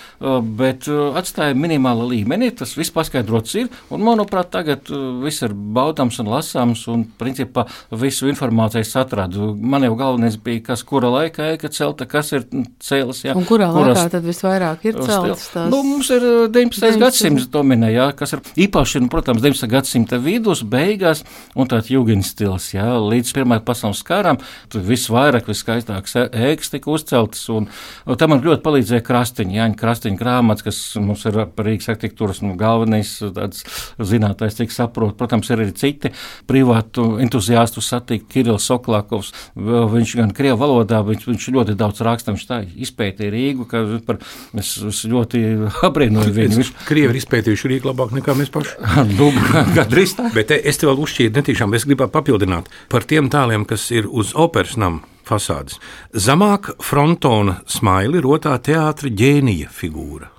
bet 0.60 0.90
atstāja 1.22 1.58
minimāla 1.58 2.08
līmenī. 2.10 2.52
Tas 2.58 2.76
viss 2.78 2.94
paskaidrots 2.94 3.58
ir. 3.60 3.72
Un, 3.94 4.04
manuprāt, 4.06 4.52
tagad 4.54 4.90
viss 5.24 5.46
ir 5.46 5.54
baudāms 5.54 6.20
un 6.24 6.32
lasāms. 6.34 6.86
Un, 6.92 7.06
principā, 7.20 7.68
visu 7.92 8.30
informāciju 8.32 8.86
atradu. 9.02 9.54
Man 9.58 9.86
jau 9.88 9.96
galvenais 10.00 10.38
bija, 10.42 10.64
kas 10.70 10.86
kura 10.88 11.12
laikā 11.14 11.54
ēka 11.56 11.72
celta, 11.74 12.08
kas 12.10 12.34
ir 12.36 12.46
cēlis. 12.84 13.24
Jā, 13.28 13.38
un 13.38 13.48
kurā 13.48 13.72
kuras, 13.74 13.98
laikā 13.98 14.16
tad 14.18 14.28
visvairāk 14.28 14.88
ir 14.90 15.00
celtas? 15.02 15.50
Tās... 15.54 15.70
Nu, 15.72 15.82
mums 15.88 16.12
ir 16.14 16.24
19. 16.54 16.74
19. 16.84 17.00
gadsimts 17.02 17.48
dominē, 17.52 17.90
jā, 17.94 18.08
kas 18.18 18.36
ir 18.36 18.42
īpaši, 18.66 19.02
nu, 19.04 19.10
protams, 19.12 19.42
19. 19.44 19.70
gadsimta 19.72 20.20
vidus, 20.22 20.64
beigās 20.68 21.24
un 21.56 21.70
tāds 21.70 21.92
jūgens 21.94 22.34
stils, 22.34 22.72
jā, 22.76 22.86
līdz 23.00 23.34
Pirmajai 23.38 23.66
pasaules 23.66 24.04
karam. 24.06 24.40
Tur 24.72 24.84
viss 24.88 25.12
vairāk, 25.14 25.48
viss 25.50 25.64
skaistāks 25.64 26.18
ēkas 26.24 26.74
tika 26.74 26.92
uzceltas. 26.94 27.46
Un, 27.54 27.70
un 28.06 28.20
tam 28.20 28.34
man 28.34 28.44
ļoti 28.46 28.64
palīdzēja 28.66 29.06
krastiņi, 29.06 29.60
Jāņa 29.60 29.80
krastiņa 29.80 30.20
grāmatas, 30.20 30.66
kas 30.68 30.82
mums 31.06 31.26
ir 31.30 31.38
par 31.56 31.68
Rīgas 31.68 31.92
arhitektūras 31.94 32.42
nu, 32.44 32.56
galvenais 32.60 33.12
zinātājs, 33.22 34.58
cik 34.60 34.74
saprot. 34.74 35.16
Protams, 35.20 35.50
ir 35.52 35.64
arī 35.64 35.76
citi 35.78 36.14
privātu 36.50 37.20
entuziastu 37.24 37.84
satikt. 37.84 38.30
Kirillis 38.34 38.68
Soklākovs, 38.70 39.32
viņš 39.56 40.16
gan 40.20 40.34
krievu 40.36 40.60
valodā, 40.64 41.04
viņš, 41.06 41.28
viņš 41.30 41.48
ļoti 41.56 41.78
daudz 41.80 42.04
raksta, 42.06 42.34
viņš 42.36 42.48
tā 42.50 42.62
izpētīja 42.88 43.34
Rīgu, 43.34 43.68
ka 43.70 43.84
par, 44.08 44.20
es, 44.60 44.76
es 44.90 45.04
ļoti 45.10 45.44
abrīnoju 45.86 46.36
viņu. 46.36 46.60
Viņš... 46.62 46.74
Krievi 46.90 47.14
ir 47.16 47.22
izpētījuši 47.22 47.74
Rīgu 47.74 47.92
labāk 47.92 48.16
nekā 48.18 48.38
mēs 48.40 48.54
paši. 48.54 48.78
nu, 49.20 49.32
gandrīz 49.78 50.18
tā. 50.20 50.30
Bet 50.36 50.54
es 50.56 50.82
te 50.82 50.90
vēl 50.90 51.02
uzšķīru 51.06 51.38
netīšām, 51.40 51.78
es 51.78 51.88
gribētu 51.90 52.16
papildināt 52.16 52.70
par 52.92 53.08
tiem 53.10 53.32
tēliem, 53.34 53.68
kas 53.70 53.90
ir 53.96 54.10
uz 54.10 54.36
operas 54.36 54.78
nama 54.80 55.04
fasādes. 55.28 55.80
Zemāk 56.14 56.74
frontona 56.84 57.62
smaili 57.70 58.22
rotā 58.24 58.56
teātra 58.64 59.12
ģēnija 59.12 59.72
figūra 59.74 60.34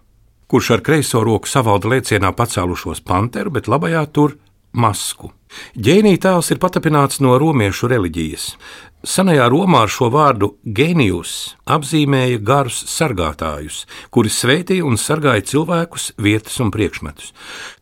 kurš 0.50 0.70
ar 0.76 0.82
kreiso 0.86 1.22
roku 1.24 1.50
savalda 1.50 1.90
lēcienā 1.94 2.32
pacēlušos 2.36 3.02
panteru, 3.06 3.52
bet 3.54 3.70
labajā 3.70 4.04
tur 4.12 4.36
masku. 4.72 5.32
Ģēnija 5.78 6.22
tēls 6.26 6.50
ir 6.50 6.60
patapināts 6.62 7.20
no 7.22 7.36
romiešu 7.38 7.88
reliģijas. 7.92 8.48
Senajā 9.04 9.50
Romā 9.52 9.82
ar 9.84 9.90
šo 9.92 10.06
vārdu 10.08 10.46
gēnijus 10.64 11.54
apzīmēja 11.68 12.38
garus 12.40 12.78
sargātājus, 12.88 13.82
kuri 14.08 14.32
svētīja 14.32 14.86
un 14.88 14.96
sargāja 14.96 15.44
cilvēkus, 15.50 16.14
vietas 16.16 16.56
un 16.64 16.70
priekšmetus. 16.72 17.34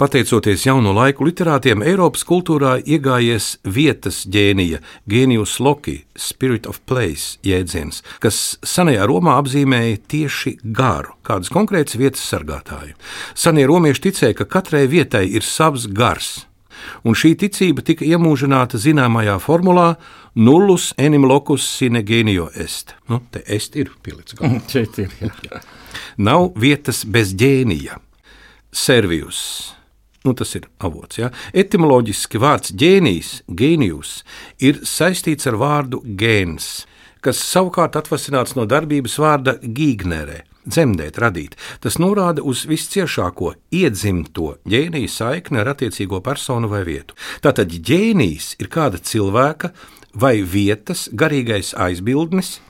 Pateicoties 0.02 0.66
jauno 0.66 0.90
laiku 0.96 1.28
literātiem, 1.28 1.84
Eiropas 1.86 2.26
kultūrā 2.26 2.74
iegājies 2.82 3.52
vietas 3.62 4.24
ģēnija, 4.26 4.82
gēnijus 5.06 5.60
loki, 5.62 6.00
spirit 6.18 6.66
of 6.66 6.82
place 6.90 7.38
jēdziens, 7.46 8.02
kas 8.18 8.58
senajā 8.66 9.06
Romā 9.06 9.38
apzīmēja 9.44 10.02
tieši 10.10 10.56
garu, 10.74 11.14
kādas 11.22 11.54
konkrētas 11.54 12.02
vietas 12.02 12.26
sargātāju. 12.34 12.98
Senie 13.38 13.68
romieši 13.70 14.08
ticēja, 14.10 14.42
ka 14.42 14.50
katrai 14.58 14.88
vietai 14.90 15.28
ir 15.30 15.46
savs 15.46 15.86
gars 15.86 16.40
un 17.04 17.16
šī 17.18 17.34
ticība 17.42 17.84
tika 17.86 18.06
iemūžināta 18.06 18.80
zināmajā 18.80 19.38
formulā 19.42 19.88
nullus 20.34 20.92
enim 20.98 21.26
locus 21.28 21.66
sine 21.78 22.02
genio 22.06 22.48
est. 22.54 22.94
Nu, 23.08 23.20
te 23.30 23.42
est 23.46 23.76
ir 23.76 23.92
pielicis 24.02 24.38
galvā. 24.38 24.62
Šeit 24.72 24.98
ir, 25.02 25.12
jā. 25.20 25.62
Nav 26.16 26.50
vietas 26.60 27.04
bez 27.04 27.34
ģēnija. 27.38 27.98
Servius. 28.72 29.72
Nu, 30.24 30.36
tas 30.38 30.54
ir 30.54 30.68
avots. 30.78 31.18
Ja? 31.18 31.32
Etimoloģiski 31.52 32.38
vārds 32.40 32.72
ģēnijs, 32.78 33.42
gēnijus, 33.50 34.20
ir 34.62 34.78
saistīts 34.86 35.48
ar 35.50 35.58
vārdu 35.58 35.98
gēns, 36.06 36.86
kas 37.22 37.42
savukārt 37.42 37.98
atvasināts 37.98 38.54
no 38.58 38.66
darbības 38.70 39.18
vārda 39.18 39.58
gīgnere. 39.62 40.44
Dzemdēt, 40.62 41.18
radīt. 41.18 41.56
Tas 41.82 41.98
norāda 41.98 42.44
uz 42.46 42.62
visciešāko 42.70 43.54
iedzimto 43.74 44.56
ģēniju 44.68 45.10
saikni 45.10 45.58
ar 45.58 45.72
attiecīgo 45.74 46.20
personu 46.22 46.70
vai 46.70 46.84
vietu. 46.86 47.18
Tātad 47.42 47.72
ģēnijs 47.72 48.54
ir 48.62 48.70
kāda 48.70 49.02
cilvēka 49.02 49.72
vai 50.14 50.36
vietas 50.46 51.08
garīgais 51.10 51.72
aizbildnis, 51.74 52.60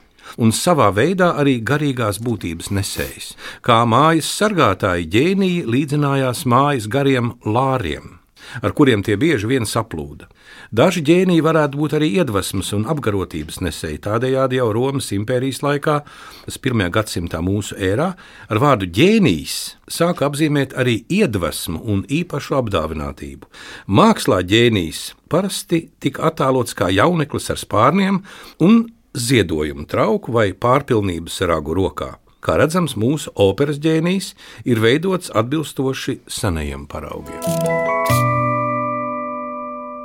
un 0.40 0.54
savā 0.56 0.88
veidā 0.94 1.32
arī 1.42 1.58
garīgās 1.60 2.22
būtības 2.22 2.72
nesējs. 2.72 3.34
Kā 3.60 3.82
mājas 3.84 4.30
sargātāji 4.38 5.10
ģēniji 5.12 5.62
līdzinājās 5.68 6.46
mājas 6.48 6.88
gariem 6.88 7.34
lāriem, 7.44 8.21
ar 8.62 8.74
kuriem 8.76 9.02
tie 9.04 9.16
bieži 9.20 9.48
vien 9.50 9.66
saplūda. 9.68 10.28
Daži 10.72 11.02
ģēniji 11.06 11.44
varētu 11.44 11.80
būt 11.80 11.96
arī 11.98 12.08
iedvesmas 12.20 12.72
un 12.76 12.86
apgarotības 12.90 13.60
nesēji. 13.64 14.00
Tādējādi 14.06 14.60
jau 14.60 14.70
Romas 14.72 15.10
impērijas 15.14 15.62
laikā, 15.64 15.98
tas 16.46 16.58
1. 16.60 16.86
gadsimtā 16.94 17.42
mūsu 17.44 17.76
ērā, 17.76 18.12
ar 18.48 18.62
vārdu 18.62 18.88
ģēnijs 18.88 19.58
sāka 19.92 20.28
apzīmēt 20.30 20.76
arī 20.78 21.02
iedvesmu 21.12 21.82
un 21.92 22.06
īpašu 22.08 22.56
apdāvinātību. 22.62 23.50
Mākslā 23.86 24.42
ģēnijs 24.48 25.12
parasti 25.32 25.86
tika 26.00 26.28
attēlots 26.30 26.76
kā 26.78 26.90
jauneklis 26.92 27.52
ar 27.52 27.60
spārniem 27.60 28.22
un 28.64 28.84
ziedojumu 29.12 29.86
trauku 29.88 30.32
vai 30.32 30.50
pārpilnības 30.56 31.40
ragu 31.48 31.76
rokā. 31.76 32.14
Kā 32.42 32.56
redzams, 32.58 32.96
mūsu 32.98 33.30
operas 33.38 33.78
ģēnijs 33.82 34.32
ir 34.66 34.82
veidots 34.82 35.30
atbilstoši 35.30 36.22
senajiem 36.26 36.88
paraugiem. 36.90 37.91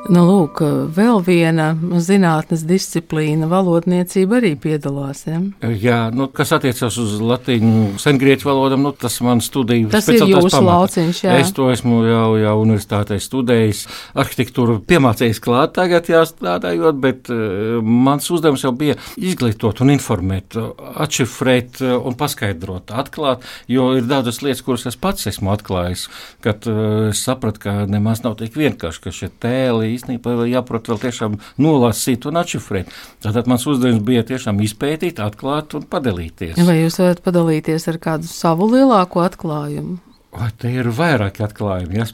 Nu, 0.08 0.22
lūk, 0.24 0.62
vēl 0.96 1.20
viena 1.26 1.72
zinātnes 2.00 2.62
disciplīna, 2.68 3.50
valodniecība 3.52 4.38
arī 4.40 4.54
piedalās. 4.60 5.26
Ja? 5.28 5.42
Jā, 5.68 5.98
nu, 6.16 6.30
kas 6.32 6.54
attiecas 6.56 6.96
uz 7.02 7.18
latīņu, 7.20 7.98
sengrieķu 8.00 8.48
valodām, 8.48 8.86
nu, 8.88 8.94
tas 8.96 9.20
man 9.26 9.44
studiju 9.44 9.92
tas 9.92 10.08
ir 10.08 10.22
jūsu 10.22 10.54
pamata. 10.54 10.64
lauciņš. 10.70 11.20
Jā. 11.26 11.36
Es 11.42 11.52
to 11.56 11.68
esmu 11.74 12.00
jau, 12.08 12.30
jau 12.40 12.54
universitātē 12.62 13.18
studējis, 13.20 13.84
arhitektūru 14.24 14.78
piemācījis 14.88 15.44
klāt 15.44 15.76
tagad 15.76 16.08
jāstrādājot, 16.12 17.04
bet 17.04 17.32
uh, 17.34 17.84
mans 17.84 18.32
uzdevums 18.32 18.64
jau 18.64 18.72
bija 18.78 18.96
izglītot 19.20 19.84
un 19.84 19.92
informēt, 19.98 20.56
atšifrēt 21.04 21.84
un 21.98 22.16
paskaidrot, 22.18 22.96
atklāt, 22.96 23.44
jo 23.68 23.92
ir 24.00 24.08
daudzas 24.08 24.40
lietas, 24.46 24.64
kuras 24.64 24.88
es 24.88 25.00
pats 25.00 25.28
esmu 25.34 25.52
atklājis, 25.58 26.08
kad 26.46 26.64
uh, 26.72 27.12
sapratu, 27.18 27.66
ka 27.68 27.78
nemaz 27.92 28.24
nav 28.24 28.40
tik 28.40 28.56
vienkārši, 28.56 29.04
ka 29.04 29.16
šie 29.20 29.32
tēli 29.44 29.97
īstenībā 29.98 30.38
jāprot 30.48 30.90
vēl 30.92 31.04
tiešām 31.04 31.38
nolasīt 31.62 32.28
un 32.30 32.42
atšifrēt. 32.42 32.92
Tātad 33.26 33.50
mans 33.52 33.68
uzdevums 33.68 34.06
bija 34.08 34.26
tiešām 34.28 34.64
izpētīt, 34.66 35.22
atklāt 35.24 35.76
un 35.78 35.88
padalīties. 35.90 36.58
Vai 36.68 36.80
jūs 36.82 37.02
varat 37.04 37.24
padalīties 37.26 37.90
ar 37.92 38.02
kādu 38.02 38.30
savu 38.32 38.72
lielāko 38.74 39.26
atklājumu? 39.26 40.00
Vai 40.36 40.50
te 40.60 40.70
ir 40.70 40.90
vairāki 40.92 41.42
atklājumi? 41.46 42.02
Jā, 42.02 42.06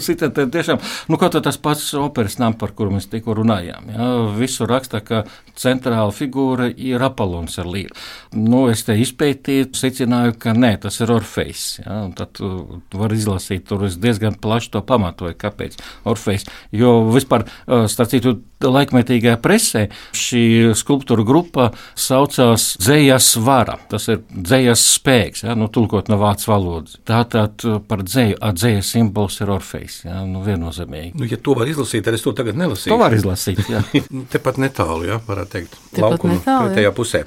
Sita, 0.00 0.30
tiešām, 0.56 0.80
nu, 1.12 1.18
kaut 1.20 1.36
tas 1.44 1.58
pats 1.60 1.84
operas 2.00 2.38
nams, 2.40 2.56
par 2.58 2.72
kuru 2.76 2.94
mēs 2.94 3.10
tikko 3.12 3.36
runājām. 3.36 3.90
Jā, 3.92 4.08
visu 4.38 4.66
raksta, 4.68 5.02
ka 5.04 5.22
centrāla 5.58 6.14
figūra 6.16 6.70
ir 6.72 7.02
Apollons 7.04 7.58
ar 7.60 7.68
līru. 7.70 7.92
Nu, 8.32 8.64
es 8.72 8.86
te 8.88 8.96
izpētīju, 8.98 9.68
secināju, 9.76 10.38
ka 10.40 10.56
nē, 10.56 10.72
tas 10.86 10.96
ir 11.04 11.12
Orfejs. 11.12 11.66
Jā, 11.84 12.00
tad 12.18 12.40
tu 12.40 12.50
var 12.96 13.14
izlasīt, 13.14 13.66
tur 13.68 13.84
es 13.86 14.00
diezgan 14.00 14.38
plaši 14.40 14.72
to 14.78 14.82
pamatoju, 14.88 15.36
kāpēc 15.44 15.76
Orfejs. 16.08 16.48
Jo 16.72 17.02
vispār, 17.12 17.44
starp 17.68 18.14
citu, 18.14 18.38
laikmetīgajā 18.60 19.36
presē 19.40 19.86
šī 20.16 20.42
skulptūra 20.76 21.24
grupa 21.26 21.70
saucās 21.98 22.74
Dzējas 22.80 23.32
vara. 23.44 23.78
Tas 23.90 24.08
ir 24.12 24.20
dzējas 24.30 24.82
spēks, 24.96 25.44
ja, 25.46 25.56
nu, 25.58 25.70
tulkot 25.72 26.10
no 26.12 26.18
vācu 26.20 26.50
valodas. 26.50 26.98
Tātad 27.10 27.64
par 27.90 28.04
dzēju, 28.06 28.36
dzējas 28.54 28.86
simbols 28.94 29.40
ir 29.42 29.50
Orfejs, 29.50 29.94
ja, 30.04 30.20
nu, 30.28 30.44
viennozīmīgi. 30.46 31.18
Nu, 31.18 31.24
ja 31.26 31.34
to 31.42 31.56
var 31.58 31.66
izlasīt, 31.70 32.04
tad 32.06 32.14
es 32.14 32.22
to 32.22 32.30
tagad 32.38 32.54
nelasīšu. 32.60 32.92
To 32.92 32.98
var 33.00 33.14
izlasīt, 33.16 33.58
jā. 33.70 33.80
Tepat 34.34 34.56
netālu, 34.62 35.02
jā, 35.08 35.16
varētu 35.26 35.50
teikt, 35.56 35.72
Tepat 35.90 36.04
laukuma 36.04 36.34
netālu, 36.36 36.52
jā. 36.52 36.58
pretējā 36.68 36.90
pusē. 36.94 37.20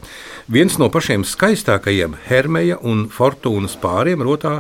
Viens 0.56 0.74
no 0.80 0.88
pašiem 0.94 1.22
skaistākajiem 1.28 2.12
Hermeja 2.30 2.78
un 2.80 2.98
Fortūnas 3.12 3.75
pāriem 3.82 4.20
rotā 4.24 4.54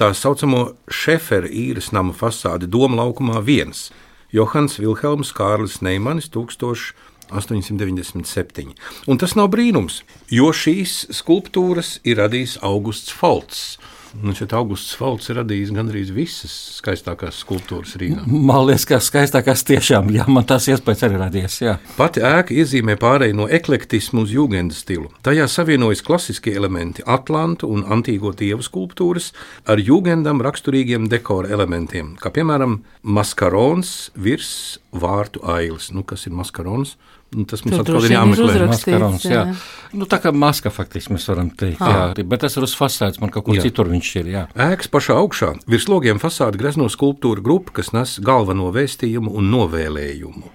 tā 0.00 0.08
saucamo 0.16 0.60
Šefera 0.88 1.48
īres 1.48 1.92
nama 1.92 2.12
fasādi 2.16 2.66
Doma 2.70 2.96
laukumā 3.02 3.42
viens. 3.44 3.90
Johans 4.32 4.80
Vilhelms 4.80 5.32
Kārlis 5.36 5.82
Neimanis 5.84 6.32
1897. 6.32 8.72
Un 9.04 9.20
tas 9.20 9.36
nav 9.36 9.52
brīnums, 9.52 10.00
jo 10.32 10.48
šīs 10.56 11.12
skulptūras 11.12 12.00
ir 12.08 12.16
radījis 12.24 12.64
Augusts 12.64 13.12
Folts. 13.12 13.76
Nu, 14.20 14.34
Augusts 14.52 14.92
Falks 14.98 15.30
ir 15.32 15.38
radījis 15.40 15.70
gandrīz 15.72 16.10
visas 16.12 16.52
skaistākās 16.76 17.38
skulptūras 17.40 17.94
Rīgā. 18.00 18.26
Man 18.28 18.66
liekas, 18.68 18.84
ka 18.88 18.98
skaistākās 19.00 19.64
tiešām, 19.68 20.10
jā, 20.12 20.26
man 20.28 20.44
tas 20.48 20.66
iespējas 20.68 21.06
arī 21.08 21.20
radies. 21.22 21.56
Jā. 21.62 21.78
Pati 21.96 22.20
ēka 22.28 22.52
iezīmē 22.52 22.98
pārēju 23.00 23.38
no 23.38 23.46
eklektismu 23.48 24.26
uz 24.26 24.34
jūgendu 24.34 24.76
stilu. 24.76 25.08
Tajā 25.24 25.46
savienojas 25.48 26.04
klasiskie 26.04 26.52
elementi, 26.58 27.04
atlantu 27.08 27.70
un 27.72 27.86
antīgo 27.88 28.34
dievu 28.36 28.64
skulptūras 28.66 29.30
ar 29.64 29.80
jūgendam 29.80 30.44
raksturīgiem 30.44 31.08
dekora 31.12 31.48
elementiem, 31.56 32.12
kā 32.20 32.34
piemēram 32.36 32.82
maskarons 33.02 34.12
virs 34.12 34.52
vārtu 34.92 35.40
ailes. 35.48 35.88
Nu, 35.96 36.04
kas 36.04 36.28
ir 36.28 36.36
maskarons? 36.36 36.98
Nu, 37.32 37.46
tas 37.48 37.62
mums 37.64 37.78
Tur 37.78 37.86
atkal 37.86 38.06
ir 38.06 38.12
jāmeklē. 38.12 38.54
Maskarons, 38.68 39.24
jā. 39.24 39.44
jā. 39.48 39.92
Nu, 39.96 40.08
tā 40.08 40.18
kā 40.20 40.32
maska 40.36 40.72
faktiski 40.72 41.14
mēs 41.16 41.24
varam 41.30 41.48
teikt, 41.48 41.80
jā, 41.80 42.24
bet 42.28 42.42
tas 42.44 42.56
ir 42.56 42.66
uz 42.66 42.74
fasādes, 42.76 43.20
man 43.22 43.32
kaut 43.32 43.46
kur 43.46 43.56
Jā. 43.56 43.64
citur 43.66 43.88
viņš 43.92 44.10
ir. 44.20 44.32
Jā. 44.32 44.42
Ēkas 44.68 44.90
pašā 44.92 45.16
augšā 45.20 45.54
virs 45.68 45.88
logiem 45.88 46.20
fasāde 46.20 46.60
grezno 46.60 46.88
skulptūra 46.92 47.44
grupa, 47.44 47.78
kas 47.80 47.92
nes 47.96 48.18
galveno 48.24 48.68
vēstījumu 48.72 49.32
un 49.36 49.48
novēlējumu. 49.52 50.52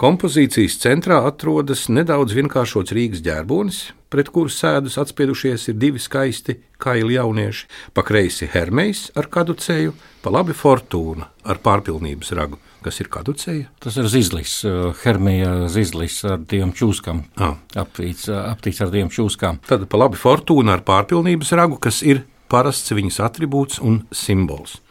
Kompozīcijas 0.00 0.74
centrā 0.82 1.20
atrodas 1.28 1.86
nedaudz 1.92 2.34
vienkāršots 2.34 2.92
Rīgas 2.96 3.22
ģērbonis, 3.24 3.78
pret 4.12 4.28
kuru 4.34 4.50
sēdus 4.52 4.98
atspiedušies 5.00 5.68
ir 5.70 5.78
divi 5.78 6.02
skaisti 6.02 6.58
kaili 6.82 7.14
jaunieši. 7.14 7.68
Pa 7.94 8.04
kreisi 8.06 8.48
Hermejs 8.50 9.10
ar 9.18 9.30
kaducēju, 9.32 9.94
pa 10.24 10.34
labi 10.34 10.56
Fortūna 10.56 11.30
ar 11.46 11.62
pārpilnības 11.62 12.34
ragu. 12.36 12.58
Kas 12.84 13.00
ir 13.00 13.08
kaducēja? 13.08 13.70
Tas 13.80 13.96
ir 13.96 14.08
zizlis, 14.12 14.58
uh, 14.68 14.90
hermija 15.04 15.70
zizlis 15.72 16.18
ar 16.28 16.42
divām 16.44 16.74
čūskām. 16.76 17.22
Ah. 17.40 17.56
Aptīts, 17.80 18.26
uh, 18.28 18.42
aptīts 18.50 18.82
ar 18.84 18.92
divām 18.92 19.08
čūskām. 19.14 19.62
Tad 19.64 19.86
pa 19.88 20.00
labi 20.02 20.20
Fortūna 20.20 20.76
ar 20.76 20.84
pārpilnības 20.84 21.54
ragu, 21.56 21.80
kas 21.80 22.02
ir 22.04 22.26
parasts 22.52 22.92
viņas 22.92 23.22
attribūts 23.24 23.80
un 23.80 24.02
simbols. 24.12 24.82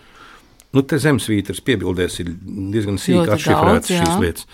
Nu, 0.74 0.82
te 0.82 0.98
zemesvītras 0.98 1.62
piebildēs 1.62 2.16
ir 2.24 2.32
diezgan 2.74 2.98
sīki 2.98 3.30
atšifrētas 3.36 3.92
šīs 3.94 4.16
lietas. 4.24 4.48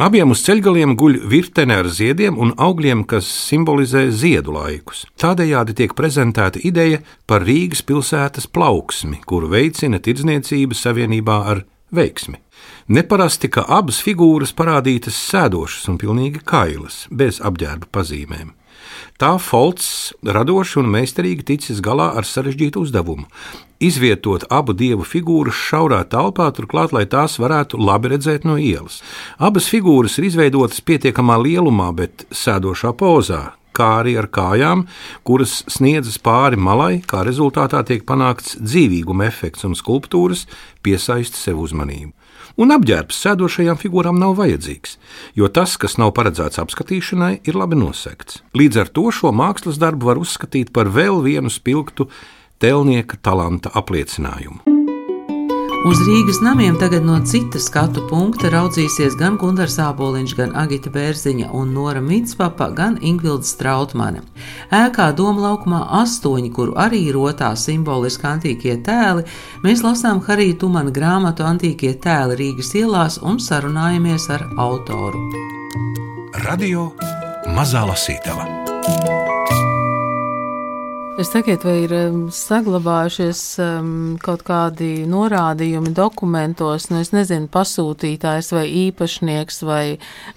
Abiem 0.00 0.32
uz 0.32 0.40
ceļgaliem 0.46 0.94
guļ 0.96 1.18
virtene 1.28 1.76
ar 1.82 1.90
ziediem 1.92 2.38
un 2.40 2.54
augļiem, 2.56 3.02
kas 3.10 3.28
simbolizē 3.28 4.06
ziedu 4.08 4.54
laikus. 4.56 5.04
Tādējādi 5.20 5.76
tiek 5.82 5.92
prezentēta 5.98 6.62
ideja 6.64 7.02
par 7.28 7.44
Rīgas 7.44 7.84
pilsētas 7.84 8.48
plauksmi, 8.48 9.20
kuru 9.28 9.52
veicina 9.52 10.00
tirdzniecība 10.00 10.78
savienībā 10.78 11.42
ar 11.52 11.66
veiksmi. 11.94 12.38
Neparasti, 12.88 13.50
ka 13.52 13.64
abas 13.68 14.00
figūras 14.04 14.54
parādītas 14.56 15.18
sēdošas 15.28 15.88
un 15.92 15.98
pilnīgi 16.00 16.42
kailas, 16.44 17.06
bez 17.10 17.42
apģērba 17.44 17.90
pazīmēm. 17.92 18.54
Tā 19.18 19.34
Folts 19.42 20.14
radoši 20.22 20.78
un 20.80 20.90
meistarīgi 20.92 21.44
ticis 21.50 21.82
galā 21.84 22.12
ar 22.16 22.26
sarežģītu 22.26 22.84
uzdevumu- 22.86 23.26
izvietot 23.88 24.44
abu 24.50 24.72
dievu 24.72 25.04
figūras 25.04 25.58
šaurā 25.68 26.04
telpā, 26.04 26.50
turklāt, 26.54 26.92
lai 26.92 27.04
tās 27.04 27.38
varētu 27.38 27.78
labi 27.78 28.08
redzēt 28.14 28.44
no 28.44 28.56
ielas. 28.56 29.02
Abas 29.38 29.68
figūras 29.68 30.18
ir 30.18 30.24
izveidotas 30.30 30.80
pietiekamā 30.80 31.36
lielumā, 31.42 31.94
bet 31.94 32.26
sēdošā 32.30 32.94
pozā, 32.94 33.57
kā 33.78 33.88
arī 34.02 34.16
ar 34.20 34.28
kājām, 34.34 34.84
kuras 35.26 35.62
sniedzas 35.70 36.18
pāri 36.22 36.58
malai, 36.58 36.98
kā 37.06 37.22
rezultātā 37.26 37.84
tiek 37.86 38.04
panākts 38.08 38.58
dzīvīguma 38.60 39.28
efekts 39.30 39.66
un 39.68 39.78
skulptūras 39.78 40.46
piesaista 40.82 41.38
sev 41.38 41.62
uzmanību. 41.64 42.14
Un 42.58 42.74
apģērbs 42.74 43.20
sēdošajām 43.22 43.78
figūrām 43.78 44.16
nav 44.18 44.34
vajadzīgs, 44.40 44.96
jo 45.38 45.46
tas, 45.46 45.76
kas 45.78 45.94
nav 46.00 46.10
paredzēts 46.16 46.58
apskatīšanai, 46.58 47.36
ir 47.46 47.58
labi 47.58 47.78
nosegts. 47.78 48.40
Līdz 48.58 48.82
ar 48.82 48.90
to 48.90 49.06
šo 49.14 49.30
mākslas 49.30 49.78
darbu 49.78 50.10
var 50.10 50.18
uzskatīt 50.18 50.74
par 50.74 50.90
vēl 50.90 51.22
vienu 51.22 51.52
spilgtu 51.54 52.08
tēlnieka 52.58 53.22
talanta 53.22 53.70
apliecinājumu. 53.78 54.77
Uz 55.86 56.00
Rīgas 56.02 56.40
namiem 56.42 56.74
tagad 56.80 57.04
no 57.06 57.14
citas 57.22 57.68
skatu 57.68 58.02
punkta 58.10 58.48
raudzīsies 58.50 59.14
gan 59.18 59.36
Gunārs 59.38 59.76
Aboliņš, 59.78 60.32
gan 60.34 60.56
Agita 60.58 60.90
Bērziņa 60.90 61.52
un 61.54 61.70
Nora 61.76 62.02
Mitspapa, 62.02 62.66
gan 62.74 62.96
Ingvilda 62.98 63.46
Strautmane. 63.46 64.24
Ēkā 64.74 65.12
Doma 65.14 65.44
laukumā 65.46 65.84
astoņi, 66.00 66.50
kuru 66.56 66.74
arī 66.82 67.04
rotā 67.14 67.52
simboliski 67.54 68.26
antīkie 68.26 68.74
tēli, 68.82 69.22
mēs 69.62 69.84
lasām 69.86 70.18
Harija 70.26 70.58
Tumana 70.64 70.90
grāmatu 70.90 71.46
Antīkie 71.46 71.94
tēli 71.94 72.40
Rīgas 72.42 72.74
ielās 72.74 73.22
un 73.22 73.38
sarunājamies 73.38 74.26
ar 74.34 74.48
autoru. 74.58 75.22
Radio 76.42 76.90
Mazā 77.54 77.86
lasītava. 77.86 79.27
Es 81.18 81.32
sakiet, 81.34 81.64
vai 81.66 81.80
ir 81.82 81.90
um, 81.96 82.18
saglabājušies 82.30 83.40
um, 83.58 83.86
kaut 84.22 84.44
kādi 84.46 85.02
norādījumi 85.10 85.90
dokumentos, 85.90 86.86
nu, 86.92 87.00
es 87.02 87.10
nezinu, 87.10 87.48
pasūtītājs 87.50 88.52
vai 88.54 88.62
īpašnieks 88.84 89.58
vai 89.66 89.82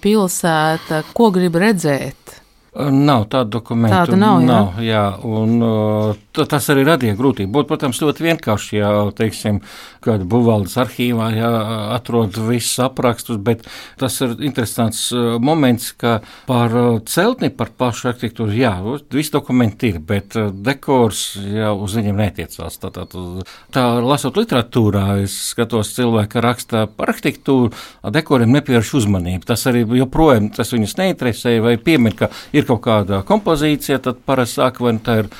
pilsēta, 0.02 1.04
ko 1.14 1.28
grib 1.36 1.60
redzēt? 1.62 2.34
Nav 2.74 3.28
tādu 3.30 3.60
dokumentu. 3.60 3.94
Tāda 3.94 4.18
nav, 4.18 4.42
jā. 4.42 4.48
nav 4.48 4.82
jā. 4.82 5.04
Un, 5.28 5.54
uh, 5.62 6.18
tas 6.32 6.68
arī 6.72 6.84
radīja 6.86 7.16
grūtību. 7.18 7.52
Būtu, 7.52 7.68
protams, 7.68 8.00
ļoti 8.02 8.24
vienkārši, 8.26 8.76
ja, 8.78 8.90
teiksim, 9.16 9.60
kāda 10.02 10.26
būvvaldes 10.28 10.74
arhīvā 10.80 11.28
jā, 11.36 11.50
atrod 11.96 12.38
visus 12.48 12.80
aprakstus, 12.82 13.38
bet 13.42 13.66
tas 14.00 14.16
ir 14.24 14.34
interesants 14.40 15.04
uh, 15.14 15.36
moments, 15.42 15.90
ka 15.98 16.20
par 16.48 16.76
uh, 16.76 17.00
celtni, 17.08 17.52
par 17.54 17.72
pašu 17.78 18.10
arhitektūru, 18.12 18.54
jā, 18.56 18.72
visi 19.12 19.34
dokumenti 19.34 19.92
ir, 19.92 20.00
bet 20.08 20.36
uh, 20.40 20.48
dekors 20.52 21.24
jau 21.36 21.74
uz 21.84 21.96
viņiem 21.98 22.22
netiecās. 22.24 22.80
Tā, 22.80 22.92
tā, 22.94 23.06
tā, 23.12 23.26
tā 23.74 23.84
lasot 24.02 24.40
literatūrā, 24.40 25.04
es 25.26 25.36
skatos 25.52 25.92
cilvēku 25.98 26.42
rakstā 26.42 26.86
par 26.90 27.12
arhitektūru, 27.12 27.72
dekoriem 28.14 28.56
nepievērš 28.56 28.94
uzmanību. 29.02 29.46
Tas 29.52 29.66
arī 29.70 29.84
joprojām 30.00 30.50
tas 30.56 30.72
viņus 30.72 30.96
neinteresē 30.98 31.58
vai 31.62 31.76
piemin, 31.80 32.16
ka 32.16 32.32
ir 32.56 32.66
kaut 32.68 32.82
kāda 32.86 33.22
kompozīcija, 33.28 34.00
tad 34.02 34.24
parasti 34.26 34.60
saka, 34.62 34.84
vai 34.84 34.96
nu 34.96 35.04
tā 35.04 35.20
ir 35.22 35.30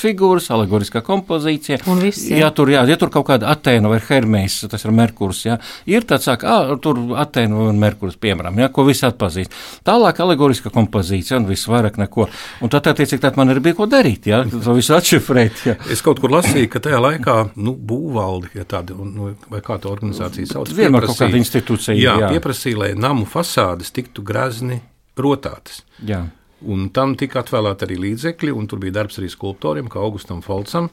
alegoriskas 0.00 0.04
figūras, 0.04 0.48
alegoriskā 0.50 1.02
kompozīcija. 1.04 1.80
Un 1.90 2.00
viss, 2.00 2.28
jā. 2.28 2.40
Ja 2.40 2.50
tur, 2.50 2.70
jā, 2.70 2.82
ja 2.88 2.96
tur 2.96 3.10
kaut 3.10 3.26
kāda 3.28 3.50
Atēna 3.50 3.88
vai 3.90 4.00
Hermējs, 4.00 4.68
tas 4.70 4.84
ir 4.84 4.92
Merkurs, 4.92 5.44
jā, 5.44 5.58
ir 5.86 6.04
tāds, 6.04 6.24
saka, 6.24 6.48
ah, 6.48 6.72
tur 6.80 6.96
Atēna 7.16 7.68
un 7.70 7.78
Merkurs, 7.78 8.16
piemēram, 8.20 8.58
jā, 8.60 8.70
ko 8.72 8.84
visi 8.84 9.04
atpazīst. 9.06 9.52
Tālāk 9.84 10.20
alegoriska 10.20 10.70
kompozīcija 10.70 11.38
un 11.40 11.48
viss 11.48 11.68
vairāk 11.68 11.98
neko. 12.00 12.28
Un 12.62 12.72
tad, 12.72 12.86
attiecīgi, 12.92 13.20
tad 13.20 13.36
man 13.36 13.50
ir 13.50 13.60
bija 13.60 13.76
ko 13.78 13.86
darīt, 13.90 14.30
jā, 14.30 14.42
to 14.50 14.76
visu 14.76 14.96
atšifrēt. 14.96 15.64
Jā. 15.68 15.76
Es 15.92 16.02
kaut 16.04 16.20
kur 16.22 16.32
lasīju, 16.32 16.70
ka 16.72 16.82
tajā 16.86 17.00
laikā, 17.02 17.38
nu, 17.60 17.74
būvvaldi, 17.74 18.54
ja 18.58 18.66
tāda, 18.68 18.96
nu, 18.96 19.34
vai 19.50 19.62
kā 19.64 19.78
tā 19.80 19.90
organizācija 19.92 20.48
sauc, 20.54 20.72
Vienmēr 20.80 21.08
kaut 21.10 21.20
kāda 21.20 21.40
institūcija. 21.40 21.96
Jā, 21.98 22.18
jā. 22.24 22.34
pieprasīja, 22.34 22.84
lai 22.84 22.92
namu 22.98 23.28
fasādes 23.28 23.92
tiktu 23.94 24.24
grazni 24.26 24.80
rotātas. 25.20 25.84
jā. 26.06 26.24
Un 26.68 26.90
tam 26.92 27.14
tika 27.16 27.40
atvēlēti 27.40 27.86
arī 27.86 27.96
līdzekļi, 28.04 28.52
un 28.52 28.68
tur 28.68 28.82
bija 28.82 28.98
darbs 29.00 29.20
arī 29.20 29.30
skulptoriem, 29.32 29.88
kā 29.88 30.02
Augustam 30.02 30.42
Falcam. 30.44 30.90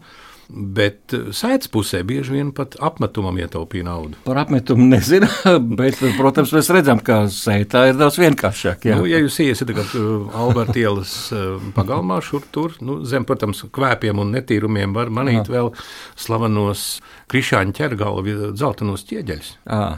Bet 0.48 1.12
sēdes 1.36 1.68
pusē 1.72 2.00
bieži 2.08 2.38
vien 2.38 2.54
pat 2.56 2.78
apmetumam 2.84 3.36
ietaupīja 3.42 3.88
naudu. 3.90 4.20
Par 4.24 4.40
apmetumu 4.40 4.86
nezinu, 4.88 5.28
bet, 5.80 6.00
protams, 6.16 6.54
mēs 6.56 6.72
redzam, 6.72 7.02
ka 7.04 7.26
sētā 7.32 7.88
ir 7.92 8.00
daudz 8.00 8.20
vienkāršāk. 8.22 8.88
Jā. 8.88 9.00
Nu, 9.00 9.10
ja 9.10 9.20
jūs 9.20 9.42
iesiet 9.44 9.68
tagad 9.68 9.92
uh, 10.00 10.30
Alberta 10.40 10.78
ielas 10.80 11.14
uh, 11.36 11.58
pagalmā, 11.76 12.22
šur 12.24 12.48
tur, 12.56 12.78
nu, 12.80 13.02
zem, 13.08 13.28
protams, 13.28 13.66
kvēpiem 13.76 14.24
un 14.24 14.32
netīrumiem 14.38 14.96
var 14.96 15.12
manīt 15.12 15.52
vēl 15.52 15.74
slavenos 16.16 16.88
krišāņu 17.28 17.76
ķergalu 17.76 18.24
dzeltenos 18.56 19.04
ķieģeļus. 19.10 19.50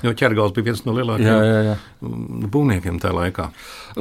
Jo 0.05 0.13
ķergals 0.17 0.55
bija 0.55 0.71
viens 0.71 0.81
no 0.87 0.95
Jā, 0.95 0.99
lielākajiem 0.99 1.45
jā, 1.45 1.59
jā. 1.67 1.75
mm, 2.01 2.49
būvniekiem 2.53 2.97
tajā 3.01 3.13
laikā. 3.15 3.45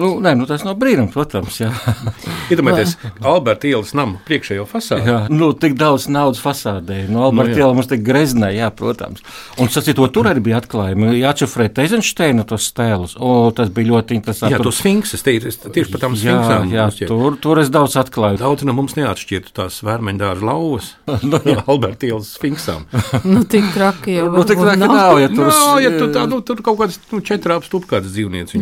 Nu, 0.00 0.10
nē, 0.24 0.32
nu, 0.38 0.46
tas 0.48 0.64
nav 0.64 0.78
brīnums, 0.80 1.12
protams. 1.12 1.58
Jā. 1.60 1.68
Iedomājieties, 2.52 2.96
Alberta 3.32 3.68
ielas 3.68 3.92
nama 3.98 4.20
priekšējo 4.28 4.64
fasādi. 4.70 5.10
Jā, 5.12 5.18
nu, 5.32 5.50
tik 5.60 5.76
daudz 5.80 6.08
naudas 6.12 6.37
fasādē. 6.44 7.00
Nu, 7.10 7.22
Alberta 7.26 7.56
jā. 7.56 7.64
iela 7.64 7.74
mums 7.76 7.88
tik 7.90 8.04
greznē, 8.06 8.52
jā, 8.56 8.68
protams. 8.74 9.24
Un 9.58 9.68
sacīt, 9.72 9.96
to 9.98 10.06
tur 10.14 10.28
arī 10.30 10.42
bija 10.44 10.60
atklājumi. 10.62 11.16
Jāatšifrē 11.22 11.68
Teizenšteina 11.74 12.44
tos 12.48 12.68
stēlus. 12.70 13.16
O, 13.18 13.50
tas 13.56 13.72
bija 13.74 13.90
ļoti 13.94 14.18
interesanti. 14.18 14.54
Jā, 14.54 14.60
Tur- 14.62 14.70
tos 14.70 14.80
sfinksas, 14.82 15.24
tie 15.26 15.36
ir 15.40 15.48
es 15.50 15.58
tieši 15.64 15.90
par 15.94 16.04
tām 16.06 16.14
jā, 16.14 16.22
sfinksām. 16.36 16.70
jā 16.74 16.86
uzķēru. 16.92 17.08
tur, 17.08 17.38
tur 17.42 17.62
es 17.64 17.72
daudz 17.74 17.96
atklāju. 18.00 18.38
Daudz 18.44 18.66
no 18.68 18.76
mums 18.76 18.94
neatšķirtu 18.98 19.54
tās 19.58 19.80
vērmeņdāra 19.86 20.44
lauvas 20.44 20.92
Nu, 21.28 21.40
jā. 21.42 21.58
no 21.58 21.64
Alberta 21.74 22.06
ielas 22.06 22.30
sfinksām. 22.38 22.86
Nu, 23.28 23.42
tik 23.44 23.64
traki 23.74 24.18
jau 24.20 24.28
Nu, 24.32 24.44
tik 24.48 24.60
traki 24.62 24.86
nav, 24.86 25.18
ja 25.20 25.28
tur 25.32 25.48
Tur, 25.48 25.80
ja 25.82 25.90
tu, 25.94 26.06
tā, 26.12 26.24
nu, 26.28 26.40
tur 26.44 26.60
kaut 26.64 26.78
kāds 26.82 26.98
nu, 27.12 27.20
četri 27.24 27.52
apstup 27.54 27.86
kāds 27.88 28.10
dzīvnieks. 28.12 28.54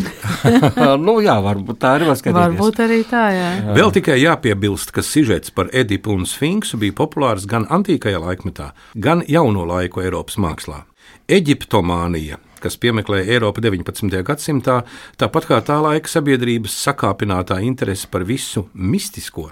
nu, 1.07 1.17
jā, 1.25 1.35
varbūt 1.43 1.79
tā 1.83 1.95
arī 1.99 2.09
var 2.11 2.19
skatīties. 2.19 2.41
Varbūt 2.57 2.81
arī 2.85 2.99
tā, 3.09 3.23
jā. 3.35 3.49
Vēl 3.77 3.93
tikai 3.97 4.17
jāpiebilst, 4.21 4.93
ka 4.95 5.03
sižets 5.05 5.53
par 5.55 5.71
Edipu 5.77 6.15
un 6.15 6.27
Sfinksu 6.29 6.79
bija 6.81 6.95
populārs 6.97 7.47
gan 7.51 7.66
antīkajā 7.73 8.21
laikmetā, 8.23 8.73
gan 8.95 9.23
jauno 9.29 9.67
laiku 9.69 10.05
Eiropas 10.05 10.39
mākslā. 10.43 10.85
Eģiptomānija, 11.27 12.39
kas 12.63 12.77
piemeklēja 12.83 13.37
Eiropu 13.37 13.63
19. 13.65 14.23
gadsimtā, 14.27 14.81
tāpat 15.19 15.49
kā 15.51 15.59
tā 15.67 15.81
laika 15.83 16.11
sabiedrības 16.11 16.77
sakāpinātā 16.87 17.59
interese 17.67 18.09
par 18.11 18.27
visu 18.29 18.67
mistisko, 18.75 19.51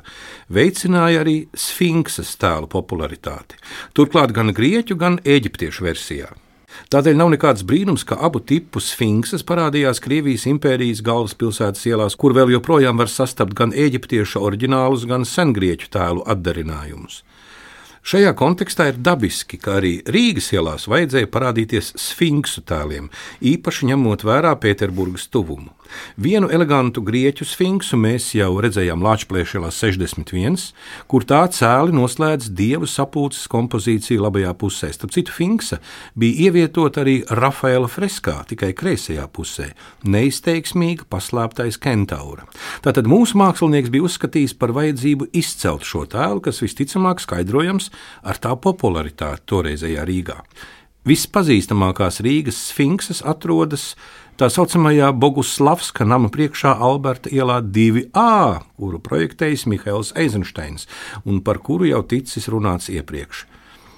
veicināja 0.55 1.25
arī 1.25 1.37
Sfinksas 1.55 2.37
tēlu 2.41 2.71
popularitāti. 2.71 3.59
Turklāt 3.95 4.35
gan 4.37 4.55
grieķu, 4.55 4.99
gan 4.99 5.21
eģiptiešu 5.25 5.87
versijā. 5.87 6.33
Tādēļ 6.91 7.19
nav 7.19 7.31
nekāds 7.35 7.65
brīnums, 7.67 8.05
ka 8.07 8.19
abu 8.27 8.41
tipu 8.43 8.83
sfinksas 8.83 9.45
parādījās 9.47 10.03
Krievijas 10.03 10.47
impērijas 10.51 11.05
galvaspilsētas 11.07 11.87
ielās, 11.91 12.17
kur 12.19 12.35
vēl 12.37 12.51
joprojām 12.57 12.99
var 12.99 13.11
sastapt 13.11 13.55
gan 13.59 13.75
eģiptiešu 13.75 14.43
oriģinālus, 14.43 15.07
gan 15.11 15.27
sengrieķu 15.29 15.91
tēlu 15.95 16.27
atdarinājumus. 16.35 17.23
Šajā 18.05 18.35
kontekstā 18.37 18.91
ir 18.91 18.99
dabiski, 19.01 19.57
ka 19.57 19.79
arī 19.79 19.95
Rīgas 20.05 20.51
ielās 20.53 20.85
vajadzēja 20.93 21.31
parādīties 21.33 21.95
sfinksu 21.97 22.61
tēliem, 22.69 23.07
īpaši 23.41 23.89
ņemot 23.89 24.27
vērā 24.29 24.51
Pēterburgas 24.61 25.25
tuvumu. 25.33 25.73
Vienu 26.21 26.51
elegantu 26.53 27.01
grieķu 27.05 27.47
sfinksu 27.49 27.97
mēs 28.01 28.27
jau 28.37 28.51
redzējām 28.61 29.01
Latvijas-Plēšā 29.05 29.71
61, 29.73 30.59
kur 31.09 31.25
tā 31.25 31.41
cēli 31.49 31.95
noslēdz 31.97 32.51
dievu 32.53 32.89
sapulces 32.91 33.49
kompozīciju 33.49 34.27
labajā 34.27 34.53
pusē. 34.61 34.91
Starp 34.93 35.15
citu, 35.17 35.33
Finksa 35.33 35.81
bija 36.19 36.49
ievietota 36.49 37.01
arī 37.05 37.17
Rafaela 37.31 37.89
freskā, 37.89 38.43
tikai 38.53 38.75
kreisajā 38.77 39.25
pusē- 39.33 39.71
neizteiksmīga 40.15 41.09
paslēptais 41.09 41.81
kentaura. 41.81 42.45
Tātad 42.83 43.09
mūsu 43.09 43.41
mākslinieks 43.41 43.89
bija 43.89 44.05
uzskatījis 44.05 44.59
par 44.59 44.77
vajadzību 44.77 45.31
izcelt 45.33 45.89
šo 45.89 46.05
tēlu, 46.05 46.43
kas 46.43 46.61
visticamāk 46.61 47.21
skaidrojams 47.21 47.91
ar 48.23 48.41
tā 48.43 48.55
popularitāti 48.57 49.47
toreizējā 49.51 50.05
Rīgā. 50.09 50.39
Vispazīstamākās 51.05 52.23
Rīgas 52.25 52.59
sfinksas 52.71 53.21
atrodas 53.29 53.91
tā 54.41 54.49
saucamajā 54.49 55.11
Boguslavska 55.13 56.07
nama 56.09 56.31
priekšā 56.33 56.73
Alberta 56.81 57.29
ielā 57.29 57.59
2A, 57.61 58.63
kuru 58.81 59.03
projektējis 59.05 59.67
Mihails 59.69 60.15
Eizensteins 60.17 60.89
un 61.25 61.43
par 61.45 61.61
kuru 61.61 61.91
jau 61.91 62.01
ticis 62.09 62.49
runāts 62.49 62.89
iepriekš. 62.89 63.45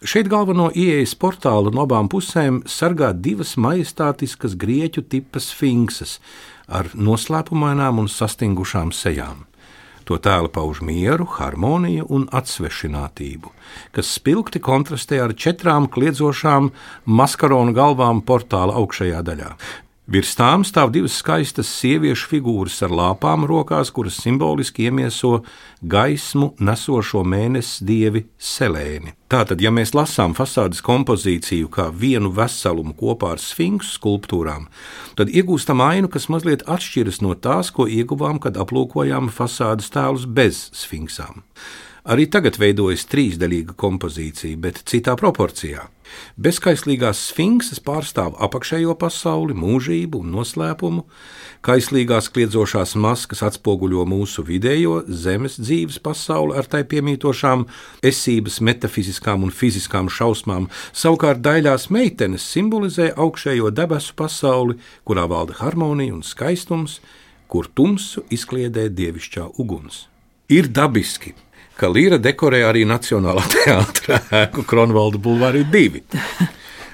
Šeit 0.07 0.29
galveno 0.29 0.69
ieejas 0.75 1.15
portālu 1.19 1.71
no 1.75 1.87
abām 1.87 2.11
pusēm 2.13 2.61
sargā 2.69 3.13
divas 3.15 3.55
majestātiskas 3.57 4.59
grieķu 4.59 5.07
tipa 5.09 5.41
sfinksas 5.41 6.19
ar 6.67 6.91
noslēpumainām 6.95 8.03
un 8.03 8.11
sastingušām 8.11 8.93
sejām. 8.93 9.47
To 10.07 10.21
tēlu 10.23 10.47
pauž 10.55 10.85
mieru, 10.87 11.25
harmoniju 11.37 12.07
un 12.15 12.29
atsvešinātību, 12.31 13.51
kas 13.97 14.13
spilgti 14.21 14.63
kontrastē 14.63 15.19
ar 15.25 15.35
četrām 15.35 15.89
kliedzošām 15.91 16.71
maskaronu 17.11 17.75
galvām 17.75 18.23
portāla 18.23 18.79
augšējā 18.79 19.25
daļā. 19.27 19.51
Virs 20.07 20.37
tām 20.39 20.63
stāv 20.63 20.93
divas 20.95 21.17
skaistas 21.19 21.67
sieviešu 21.81 22.29
figūras 22.31 22.77
ar 22.87 22.93
lāpām 22.95 23.43
rokās, 23.51 23.89
kuras 23.91 24.21
simboliski 24.23 24.85
iemieso 24.87 25.41
gaismu 25.83 26.53
nesošo 26.63 27.25
mēnesi 27.27 27.83
dievi 27.89 28.23
Selēni. 28.39 29.17
Tātad, 29.27 29.59
ja 29.59 29.73
mēs 29.75 29.97
lasām 29.99 30.37
fasādes 30.39 30.79
kompozīciju 30.87 31.67
kā 31.75 31.89
vienu 31.91 32.31
veselumu 32.37 32.95
kopā 32.95 33.33
ar 33.35 33.43
sfinksu 33.43 33.97
skulptūrām, 33.97 34.69
tad 35.19 35.35
iegūstam 35.35 35.83
ainu, 35.83 36.07
kas 36.07 36.29
mazliet 36.31 36.63
atšķiras 36.71 37.19
no 37.27 37.35
tās, 37.35 37.73
ko 37.75 37.89
ieguvām, 37.91 38.39
kad 38.39 38.63
aplūkojām 38.63 39.27
fasādes 39.35 39.91
tēlus 39.91 40.29
bez 40.31 40.69
sfinksām. 40.85 41.43
Arī 42.07 42.29
tagad 42.31 42.55
veidojas 42.63 43.03
trīsdaļīga 43.11 43.75
kompozīcija, 43.75 44.55
bet 44.63 44.77
citā 44.87 45.17
proporcijā. 45.19 45.89
Bezkaislīgās 46.39 47.19
sfinksas 47.33 47.81
pārstāv 47.83 48.37
apakšējo 48.47 48.93
pasauli, 49.01 49.57
mūžību 49.59 50.21
un 50.23 50.29
noslēpumu, 50.37 51.03
kaislīgās 51.67 52.29
kliedzošās 52.31 52.95
maskas 53.03 53.43
atspoguļo 53.49 54.05
mūsu 54.07 54.45
vidējo 54.47 55.01
zemes 55.11 55.59
dzīves 55.59 55.99
pasauli 56.05 56.55
ar 56.61 56.71
tai 56.71 56.85
piemītošām 56.87 57.67
esības 58.07 58.61
metafiziskām 58.69 59.43
un 59.43 59.51
fiziskām 59.51 60.07
šausmām, 60.07 60.69
savukārt 60.95 61.43
daļās 61.43 61.89
meitenes 61.91 62.47
simbolizē 62.55 63.17
augšējo 63.17 63.73
debesu 63.75 64.15
pasauli, 64.15 64.79
kurā 65.03 65.27
valda 65.27 65.59
harmonija 65.59 66.15
un 66.15 66.23
skaistums, 66.23 67.01
kur 67.51 67.67
tumsu 67.67 68.23
izkliedē 68.31 68.87
dievišķā 68.95 69.57
uguns. 69.59 70.05
Ir 70.47 70.71
dabiski, 70.71 71.35
ka 71.77 71.91
Līra 71.93 72.19
dekorē 72.23 72.65
arī 72.69 72.85
Nacionālā 72.89 73.45
teātrā 73.53 74.21
ēku 74.45 74.65
Kronvalda 74.69 75.21
Bulvārī 75.23 75.65
2. 75.73 76.03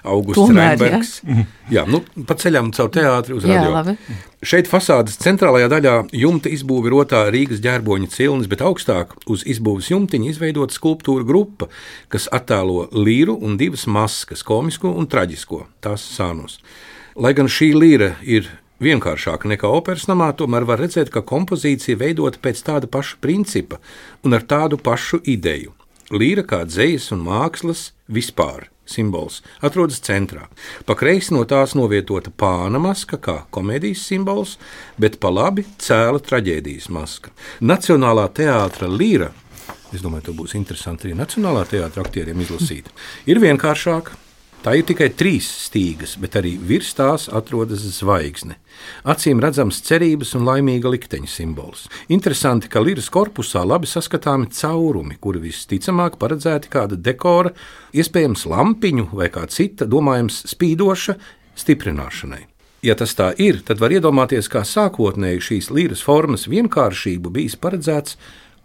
Augusts 0.03 0.41
Tomēr, 0.41 0.73
Reinbergs. 0.75 1.11
Jā, 1.23 1.45
jā 1.71 1.83
nu, 1.87 2.01
pa 2.27 2.35
ceļam 2.39 2.73
caur 2.75 2.89
teātri 2.91 3.37
uz 3.37 3.45
Jā, 3.47 3.61
radio. 3.61 3.75
labi. 3.77 4.17
Šeit 4.43 4.67
fasādes 4.67 5.15
centrālajā 5.23 5.69
daļā 5.71 5.93
jumta 6.19 6.51
izbūve 6.51 6.91
ir 6.91 6.97
otrā 6.99 7.21
Rīgas 7.31 7.63
ģērboņa 7.63 8.11
cilnis, 8.11 8.49
bet 8.51 8.65
augstāk 8.67 9.15
uz 9.31 9.45
izbūves 9.47 9.93
jumtiņa 9.93 10.33
izveidota 10.33 10.75
skulptūra 10.75 11.27
grupa, 11.29 11.71
kas 12.11 12.27
attēlo 12.35 12.89
līru 12.91 13.39
un 13.39 13.55
divas 13.61 13.87
maskas, 13.87 14.43
komisko 14.43 14.91
un 14.91 15.07
traģisko, 15.07 15.63
tās 15.85 16.03
sānos. 16.17 16.59
Lai 17.15 17.31
gan 17.39 17.47
šī 17.47 17.71
līra 17.77 18.17
ir 18.27 18.51
vienkāršāka 18.83 19.51
nekā 19.53 19.71
operas 19.71 20.09
namā, 20.11 20.33
tomēr 20.37 20.67
var 20.69 20.83
redzēt, 20.83 21.13
ka 21.15 21.25
kompozīcija 21.27 22.01
veidota 22.01 22.41
pēc 22.43 22.65
tāda 22.67 22.91
paša 22.91 23.21
principa 23.23 23.81
un 24.27 24.37
ar 24.37 24.45
tādu 24.45 24.81
pašu 24.81 25.23
ideju. 25.25 25.73
Līra 26.13 26.45
kā 26.45 26.65
dzējas 26.69 27.13
un 27.15 27.23
mākslas 27.25 27.91
vispār 28.13 28.69
simbols 28.93 29.41
atrodas 29.65 30.01
centrā. 30.05 30.49
Pa 30.87 30.97
kreisi 30.99 31.35
no 31.35 31.45
tās 31.49 31.77
novietota 31.79 32.33
pāna 32.35 32.81
maska, 32.83 33.17
kā 33.17 33.37
komēdijas 33.55 34.03
simbols, 34.11 34.59
bet 35.01 35.21
pa 35.23 35.31
labi 35.33 35.65
cēla 35.81 36.21
traģēdijas 36.21 36.91
maska. 36.93 37.33
Nacionālā 37.63 38.27
teātra 38.35 38.91
līra. 38.91 39.31
Es 39.93 40.03
domāju, 40.05 40.31
tas 40.31 40.37
būs 40.37 40.57
interesanti 40.57 41.09
arī 41.09 41.17
Nacionālā 41.19 41.67
teātra 41.69 42.05
aktieriem 42.05 42.41
izlasīt. 42.41 42.89
Ir 43.29 43.41
vienkāršāk, 43.43 44.13
Tā 44.63 44.77
ir 44.79 44.85
tikai 44.87 45.09
trīs 45.19 45.49
stīgas, 45.65 46.13
bet 46.23 46.37
arī 46.39 46.53
virs 46.55 46.93
tās 46.95 47.25
atrodas 47.35 47.83
zvaigzne. 47.97 48.55
Acīm 49.03 49.41
redzams 49.43 49.81
cerības 49.83 50.37
un 50.39 50.47
laimīga 50.47 50.93
likteņa 50.93 51.27
simbols. 51.27 51.89
Interesanti, 52.15 52.71
ka 52.71 52.79
līras 52.79 53.09
korpusā 53.11 53.65
labi 53.67 53.91
saskatāmi 53.91 54.47
caurumi, 54.55 55.19
kuri 55.19 55.43
visticamāk 55.49 56.15
paredzēti 56.23 56.71
kāda 56.71 56.95
dekora, 56.95 57.51
iespējams 57.91 58.47
lampiņu 58.55 59.09
vai 59.11 59.33
kā 59.35 59.49
cita, 59.51 59.83
domājams, 59.83 60.45
spīdoša 60.55 61.19
stiprināšanai. 61.59 62.45
Ja 62.87 62.95
tas 62.99 63.19
tā 63.19 63.33
ir, 63.43 63.65
tad 63.67 63.83
var 63.83 63.91
iedomāties, 63.99 64.47
kā 64.47 64.63
sākotnēji 64.63 65.43
šīs 65.51 65.73
līras 65.75 66.07
formas 66.07 66.47
vienkāršību 66.47 67.35
bijis 67.35 67.59
paredzēts 67.59 68.15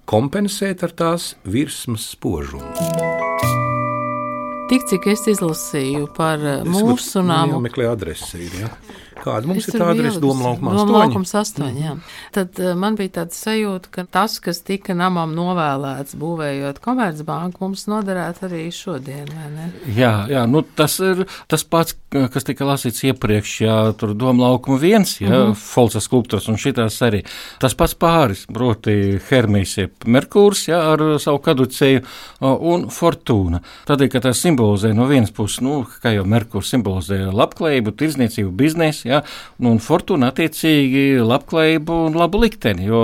kompensēt 0.05 0.85
ar 0.85 0.93
tās 0.93 1.33
virsmas 1.41 2.11
spožumu. 2.13 3.06
Tik 4.67 4.83
cik 4.89 5.05
es 5.13 5.21
izlasīju 5.31 6.09
par 6.17 6.41
eh, 6.43 6.63
mūsu 6.67 6.89
varbūt 6.89 7.29
namu. 7.29 7.57
Jāmeklē 7.57 7.85
adrese. 7.87 8.39
Ir, 8.43 8.57
ja? 8.65 8.71
Kāda 9.27 9.49
mums 9.49 9.65
Es 9.65 9.73
ir 9.73 9.81
tā 9.81 9.89
adrese? 9.91 10.21
Doma 10.23 10.49
laukumā 10.49 10.73
Doma 10.77 10.93
8. 10.93 10.97
laukums 11.01 11.33
8, 11.35 11.67
jā. 11.81 11.95
Tad 12.35 12.61
uh, 12.63 12.73
man 12.79 12.97
bija 12.99 13.13
tāds 13.21 13.39
sajūta, 13.43 13.91
ka 13.93 14.05
tas, 14.17 14.37
kas 14.43 14.61
tika 14.65 14.95
namam 14.97 15.33
novēlēts, 15.37 16.15
būvējot 16.19 16.81
komercbanku, 16.83 17.63
mums 17.65 17.87
noderētu 17.91 18.47
arī 18.47 18.63
šodien, 18.73 19.27
vai 19.33 19.49
ne? 19.53 19.69
Jā, 19.97 20.13
jā 20.31 20.45
nu, 20.49 20.63
tas 20.77 20.97
ir 21.03 21.25
tas 21.51 21.65
pats, 21.67 21.97
kas 22.13 22.47
tika 22.47 22.67
lasīts 22.67 23.03
iepriekš, 23.07 23.55
jā, 23.65 23.77
tur 23.99 24.13
doma 24.17 24.47
laukuma 24.47 24.79
viens, 24.81 25.17
jā, 25.19 25.29
mm 25.29 25.51
-hmm. 25.51 25.55
Folsa 25.67 25.99
skulptūras 26.03 26.49
un 26.49 26.57
šitās 26.57 27.01
arī. 27.05 27.23
Tas 27.59 27.75
pats 27.75 27.95
pāris, 27.95 28.45
proti 28.53 29.19
Hermijs, 29.29 29.77
jeb 29.77 29.91
Merkūrs, 30.05 30.67
jā, 30.69 30.79
ar 30.93 31.19
savu 31.19 31.39
kaduceju 31.39 32.01
un 32.41 32.87
Fortūna. 32.89 33.61
Tādēļ, 33.87 34.09
ka 34.11 34.19
tas 34.19 34.41
simbolizē 34.41 34.93
no 34.93 35.05
vienas 35.05 35.31
puses, 35.31 35.61
nu, 35.61 35.85
kā 36.03 36.13
jau 36.15 36.25
Merkūrs 36.25 36.69
simbolizē 36.69 37.31
labklājību, 37.31 37.91
tirzniecību, 37.91 38.51
biznesu, 38.51 39.07
jā, 39.07 39.16
nu, 39.23 39.73
un 39.73 39.81
Fortūna 39.83 40.31
attiecīgi 40.31 41.05
labklājību 41.23 41.99
un 42.07 42.17
labu 42.19 42.41
likteni, 42.43 42.87
jo 42.89 43.01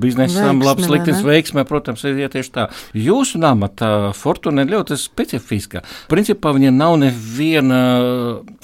biznesam 0.00 0.58
Veiksmi, 0.58 0.68
labs 0.68 0.92
liktenis 0.92 1.22
ne? 1.22 1.28
veiksmē, 1.30 1.64
protams, 1.68 2.04
ir 2.08 2.22
ja 2.22 2.30
tieši 2.32 2.54
tā. 2.54 2.68
Jūsu 2.98 3.40
nama 3.42 3.70
tā 3.70 3.92
fortuna 4.16 4.64
ir 4.64 4.72
ļoti 4.76 4.98
specifiska. 5.00 5.84
Principā 6.10 6.54
viņa 6.56 6.74
nav 6.74 6.98
neviena 7.02 7.82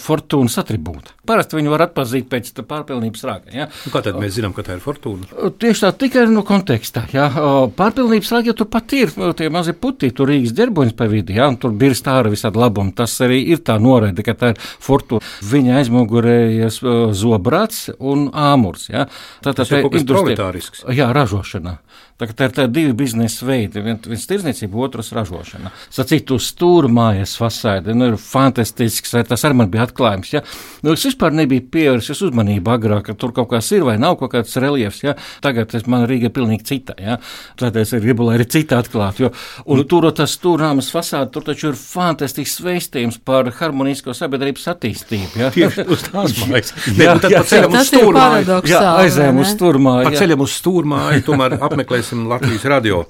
fortūnas 0.00 0.58
atribūta. 0.62 1.14
Parasti 1.26 1.58
viņu 1.58 1.72
var 1.72 1.86
atpazīt 1.86 2.28
pēc 2.30 2.50
pārpilnības 2.68 3.24
rāga. 3.24 3.52
Ja? 3.54 3.66
Nu, 3.86 3.92
Kā 3.94 4.02
tad 4.04 4.18
mēs 4.20 4.34
zinām, 4.36 4.54
ka 4.56 4.64
tā 4.66 4.76
ir 4.76 4.82
fortūna? 4.84 5.28
Tieši 5.60 5.84
tā, 5.86 5.92
tikai 6.04 6.26
no 6.32 6.44
konteksta. 6.46 7.06
Ja? 7.14 7.30
Pārpilnības 7.76 8.32
rāga 8.34 8.52
jau 8.52 8.56
tur 8.60 8.70
pat 8.72 8.92
ir 8.96 9.12
tie 9.38 9.50
mazi 9.52 9.74
puti, 9.78 10.10
tur 10.16 10.28
Rīgas 10.32 10.54
ģerboņas 10.56 10.96
pa 10.98 11.08
vidu, 11.10 11.36
ja? 11.36 11.48
un 11.52 11.58
tur 11.60 11.74
bija 11.80 11.96
stāra 11.96 12.32
visādi 12.32 12.60
labumi. 12.60 12.94
Tas 12.96 13.16
arī 13.24 13.40
ir 13.54 13.64
tā 13.64 13.78
noraide, 13.82 14.24
ka 14.26 14.36
tā 14.38 14.52
ir 14.54 14.62
fortūna. 14.84 15.24
Viņa 15.50 15.78
aizmugurējas 15.80 16.80
o, 16.84 16.96
zobrats 17.16 17.88
un 17.98 18.28
āmurs. 18.30 18.88
Ja? 18.92 19.08
Tā, 19.40 19.52
tā, 19.52 19.62
Tas 19.62 19.72
ir 19.72 19.86
kaut 19.86 19.96
kas 19.96 20.08
proletārisks. 20.08 20.84
Jā, 20.94 21.08
ražošana. 21.16 21.78
Tā, 22.14 22.28
tā 22.30 22.46
ir 22.46 22.52
tā 22.54 22.64
divi 22.70 22.92
biznesa 22.94 23.42
veidi. 23.48 23.80
Vien- 23.82 23.98
Viens 24.06 24.22
ir 24.22 24.28
tirdzniecība, 24.30 24.76
otrs 24.86 25.08
ražošana. 25.16 25.72
Sacīt, 25.90 26.30
uz 26.30 26.44
stūra 26.52 26.86
mājas 26.86 27.32
fasāde 27.40 27.90
nu, 27.94 28.12
ir 28.12 28.16
fantastisks. 28.22 29.10
Tas 29.26 29.42
arī 29.42 29.56
man 29.58 29.70
bija 29.72 29.82
atklājums. 29.88 30.30
Ja? 30.32 30.42
Nu, 30.86 30.92
es 30.94 31.02
vispār 31.04 31.32
nebiju 31.34 31.64
pievērsis 31.74 32.22
uzmanību 32.28 32.70
agrāk, 32.70 33.02
ka 33.08 33.14
tur 33.18 33.32
kaut 33.34 33.48
kas 33.50 33.72
ir 33.74 33.82
vai 33.82 33.96
nav 33.98 34.14
kaut 34.20 34.30
kāds 34.36 34.54
reliefs. 34.62 35.02
Ja? 35.02 35.16
Tagad 35.42 35.74
es, 35.74 35.88
man 35.90 36.06
Rīga 36.06 36.28
ir 36.30 36.34
pilnīgi 36.36 36.62
cita. 36.70 36.94
Ja? 37.02 37.16
Tādēļ 37.58 37.82
es 37.82 37.94
gribu, 38.04 38.28
lai 38.28 38.38
arī 38.38 38.46
cita 38.46 38.78
atklātu. 38.78 39.24
Jo, 39.26 39.32
un 39.66 39.82
tur 39.90 40.06
tas 40.14 40.36
stūrāmas 40.38 40.92
fasāde, 40.94 41.32
tur 41.34 41.42
taču 41.42 41.72
ir 41.72 41.78
fantastisks 41.80 42.62
vēstījums 42.62 43.18
par 43.26 43.50
harmonisko 43.58 44.14
sabiedrības 44.14 44.68
attīstību. 44.70 45.42
Ja? 45.42 45.50
Tieši 45.50 45.88
uz 45.90 46.06
tās 46.06 46.38
mājas. 46.46 46.70
Jā, 46.94 47.18
tad 47.18 47.34
jā, 47.34 47.42
ceļam 47.42 47.74
uz 47.74 47.78
Tas 47.80 47.90
ir 47.92 47.98
stūrmāju. 47.98 48.14
paradoks. 48.46 48.70
Jā, 48.70 48.84
aizējām 49.02 49.42
uz 49.42 49.48
ne? 49.50 49.54
stūrmāju. 49.58 50.06
Pa 50.06 50.14
jā. 50.14 50.22
ceļam 50.22 50.46
uz 50.46 50.56
stūrmāju, 50.62 51.26
tomēr 51.26 51.58
apmeklēsim 52.04 52.28
Latvijas 52.28 52.64
radio. 52.64 53.04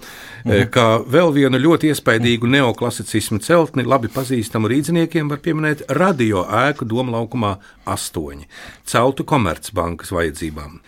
eh, 0.45 0.67
Kā 0.71 1.03
vēl 1.03 1.33
vienu 1.33 1.59
ļoti 1.59 1.91
iespaidīgu 1.91 2.47
neoklasicismu 2.47 3.41
celtni, 3.41 3.85
labi 3.85 4.09
pazīstamu 4.09 4.69
rīzniekiem 4.69 5.29
var 5.29 5.39
pieminēt 5.39 5.85
radio 5.89 6.45
ēku 6.45 6.85
Doma 6.85 7.19
laukumā 7.19 7.59
8, 7.87 8.45
celtu 8.85 9.25
Komercbankas 9.25 10.11
vajadzībām. 10.13 10.81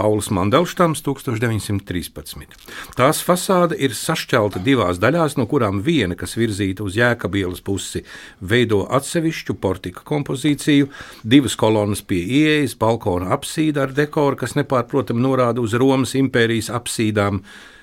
Pauls 0.00 0.30
Mandelštams 0.32 1.02
1913. 1.04 2.54
Tās 2.96 3.18
fasāde 3.20 3.76
ir 3.76 3.92
sašķelta 3.92 4.62
divās 4.64 4.96
daļās, 5.02 5.34
no 5.36 5.44
kurām 5.50 5.82
viena, 5.84 6.16
kas 6.16 6.38
virzīta 6.40 6.86
uz 6.86 6.94
jēkabielas 6.96 7.60
pusi, 7.66 8.00
veido 8.40 8.86
atsevišķu 8.96 9.58
portika 9.60 10.00
kompozīciju, 10.08 10.88
divas 11.20 11.58
kolonas 11.60 12.00
pie 12.00 12.22
ieejas, 12.24 12.78
balkona 12.80 13.28
apsīda 13.36 13.84
ar 13.84 13.92
dekoru, 13.98 14.38
kas 14.40 14.56
nepārprotami 14.56 15.20
norāda 15.20 15.60
uz 15.60 15.76
Romas 15.76 16.14
impērijas 16.16 16.70
apsīdām, 16.80 17.42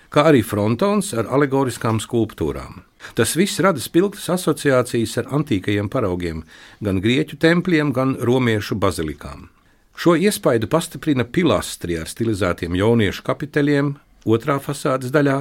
kā 0.10 0.24
arī 0.32 0.42
frontons 0.42 1.12
ar 1.14 1.30
alegoriskām 1.38 2.00
skulptūrām. 2.02 2.82
Tas 3.14 3.36
viss 3.38 3.62
rada 3.62 3.84
spilgtas 3.84 4.26
asociācijas 4.34 5.14
ar 5.22 5.30
antīkajiem 5.38 5.94
paraugiem, 5.94 6.42
gan 6.82 7.04
grieķu 7.04 7.38
tempļiem, 7.46 7.94
gan 7.94 8.18
romiešu 8.26 8.80
bazilikām. 8.82 9.52
Šo 9.98 10.14
iespaidu 10.14 10.68
pastiprina 10.70 11.24
pilastri 11.26 11.96
ar 11.98 12.06
stilizētiem 12.06 12.76
jauniešu 12.78 13.24
kapiteļiem. 13.26 13.96
Otrā 14.30 14.60
fasādes 14.62 15.10
daļā 15.16 15.38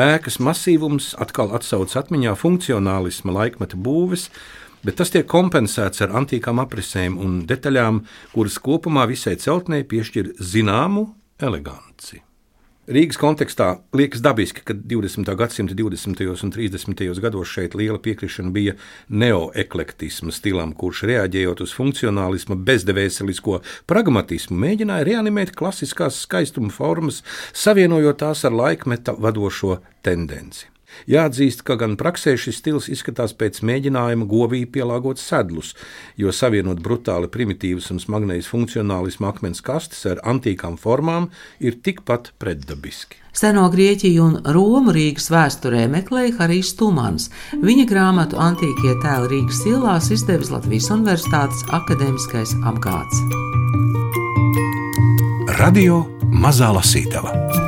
ēkas 0.00 0.38
masīvums 0.40 1.10
atkal 1.20 1.52
atsauc 1.58 1.92
atmiņā 2.00 2.32
funkcionālisma 2.40 3.34
laikmeta 3.36 3.76
būves, 3.76 4.28
bet 4.86 4.96
tas 5.00 5.12
tiek 5.12 5.26
kompensēts 5.28 6.00
ar 6.06 6.14
antīkām 6.22 6.62
aprisēm 6.62 7.18
un 7.20 7.42
detaļām, 7.50 8.00
kuras 8.32 8.56
kopumā 8.64 9.04
visai 9.10 9.36
celtnei 9.42 9.84
piešķir 9.84 10.38
zināmu 10.40 11.04
eleganci. 11.44 12.22
Rīgas 12.88 13.18
kontekstā 13.20 13.66
liekas 13.92 14.22
dabiski, 14.24 14.62
ka 14.64 14.72
20. 14.72 15.28
gadsimta 15.36 15.74
20. 15.76 16.22
un 16.46 16.52
30. 16.54 17.02
gados 17.20 17.50
šeit 17.52 17.74
liela 17.76 17.98
piekrišana 18.00 18.48
bija 18.54 18.72
neoeklektisma 19.12 20.32
stilam, 20.32 20.72
kurš 20.72 21.02
reaģējot 21.10 21.60
uz 21.66 21.74
funkcionālisma 21.76 22.56
bezdevēselisko 22.70 23.60
pragmatismu, 23.92 24.56
mēģināja 24.64 25.08
reanimēt 25.10 25.52
klasiskās 25.58 26.22
skaistuma 26.24 26.72
formas, 26.72 27.20
savienojot 27.52 28.22
tās 28.24 28.46
ar 28.48 28.56
laikmeta 28.56 29.18
vadošo 29.20 29.82
tendenci. 30.00 30.77
Jāatzīst, 31.08 31.62
ka 31.66 31.76
gan 31.80 31.96
praksē 32.00 32.34
šis 32.40 32.58
stils 32.60 32.88
izskatās 32.92 33.34
pēc 33.38 33.60
mēģinājuma 33.66 34.26
govī 34.28 34.64
pielāgot 34.66 35.20
sedlus, 35.22 35.74
jo 36.16 36.32
savienot 36.34 36.82
brutāli 36.84 37.30
primitīvas 37.32 37.90
un 37.94 38.02
smagnējas 38.02 38.50
funkcionālismu 38.50 39.28
akmens 39.30 39.62
kastes 39.64 40.04
ar 40.10 40.22
antīkām 40.26 40.78
formām 40.80 41.30
ir 41.60 41.78
tikpat 41.84 42.32
pretdabiski. 42.40 43.22
Seno 43.38 43.68
Grieķiju 43.70 44.24
un 44.24 44.38
Romu 44.54 44.90
Rīgas 44.94 45.28
vēsturē 45.30 45.84
meklēja 45.92 46.34
Harijs 46.40 46.72
Tumans. 46.78 47.28
Viņa 47.62 47.86
grāmatu 47.86 48.40
Antīkie 48.42 48.96
tēli 49.04 49.30
Rīgas 49.36 49.62
ielās 49.70 50.10
izdevis 50.14 50.50
Latvijas 50.50 50.90
Universitātes 50.96 51.62
akadēmiskais 51.78 52.56
apgāds. 52.66 53.22
Radio 55.62 56.02
Mazā 56.34 56.74
Lasītava 56.74 57.67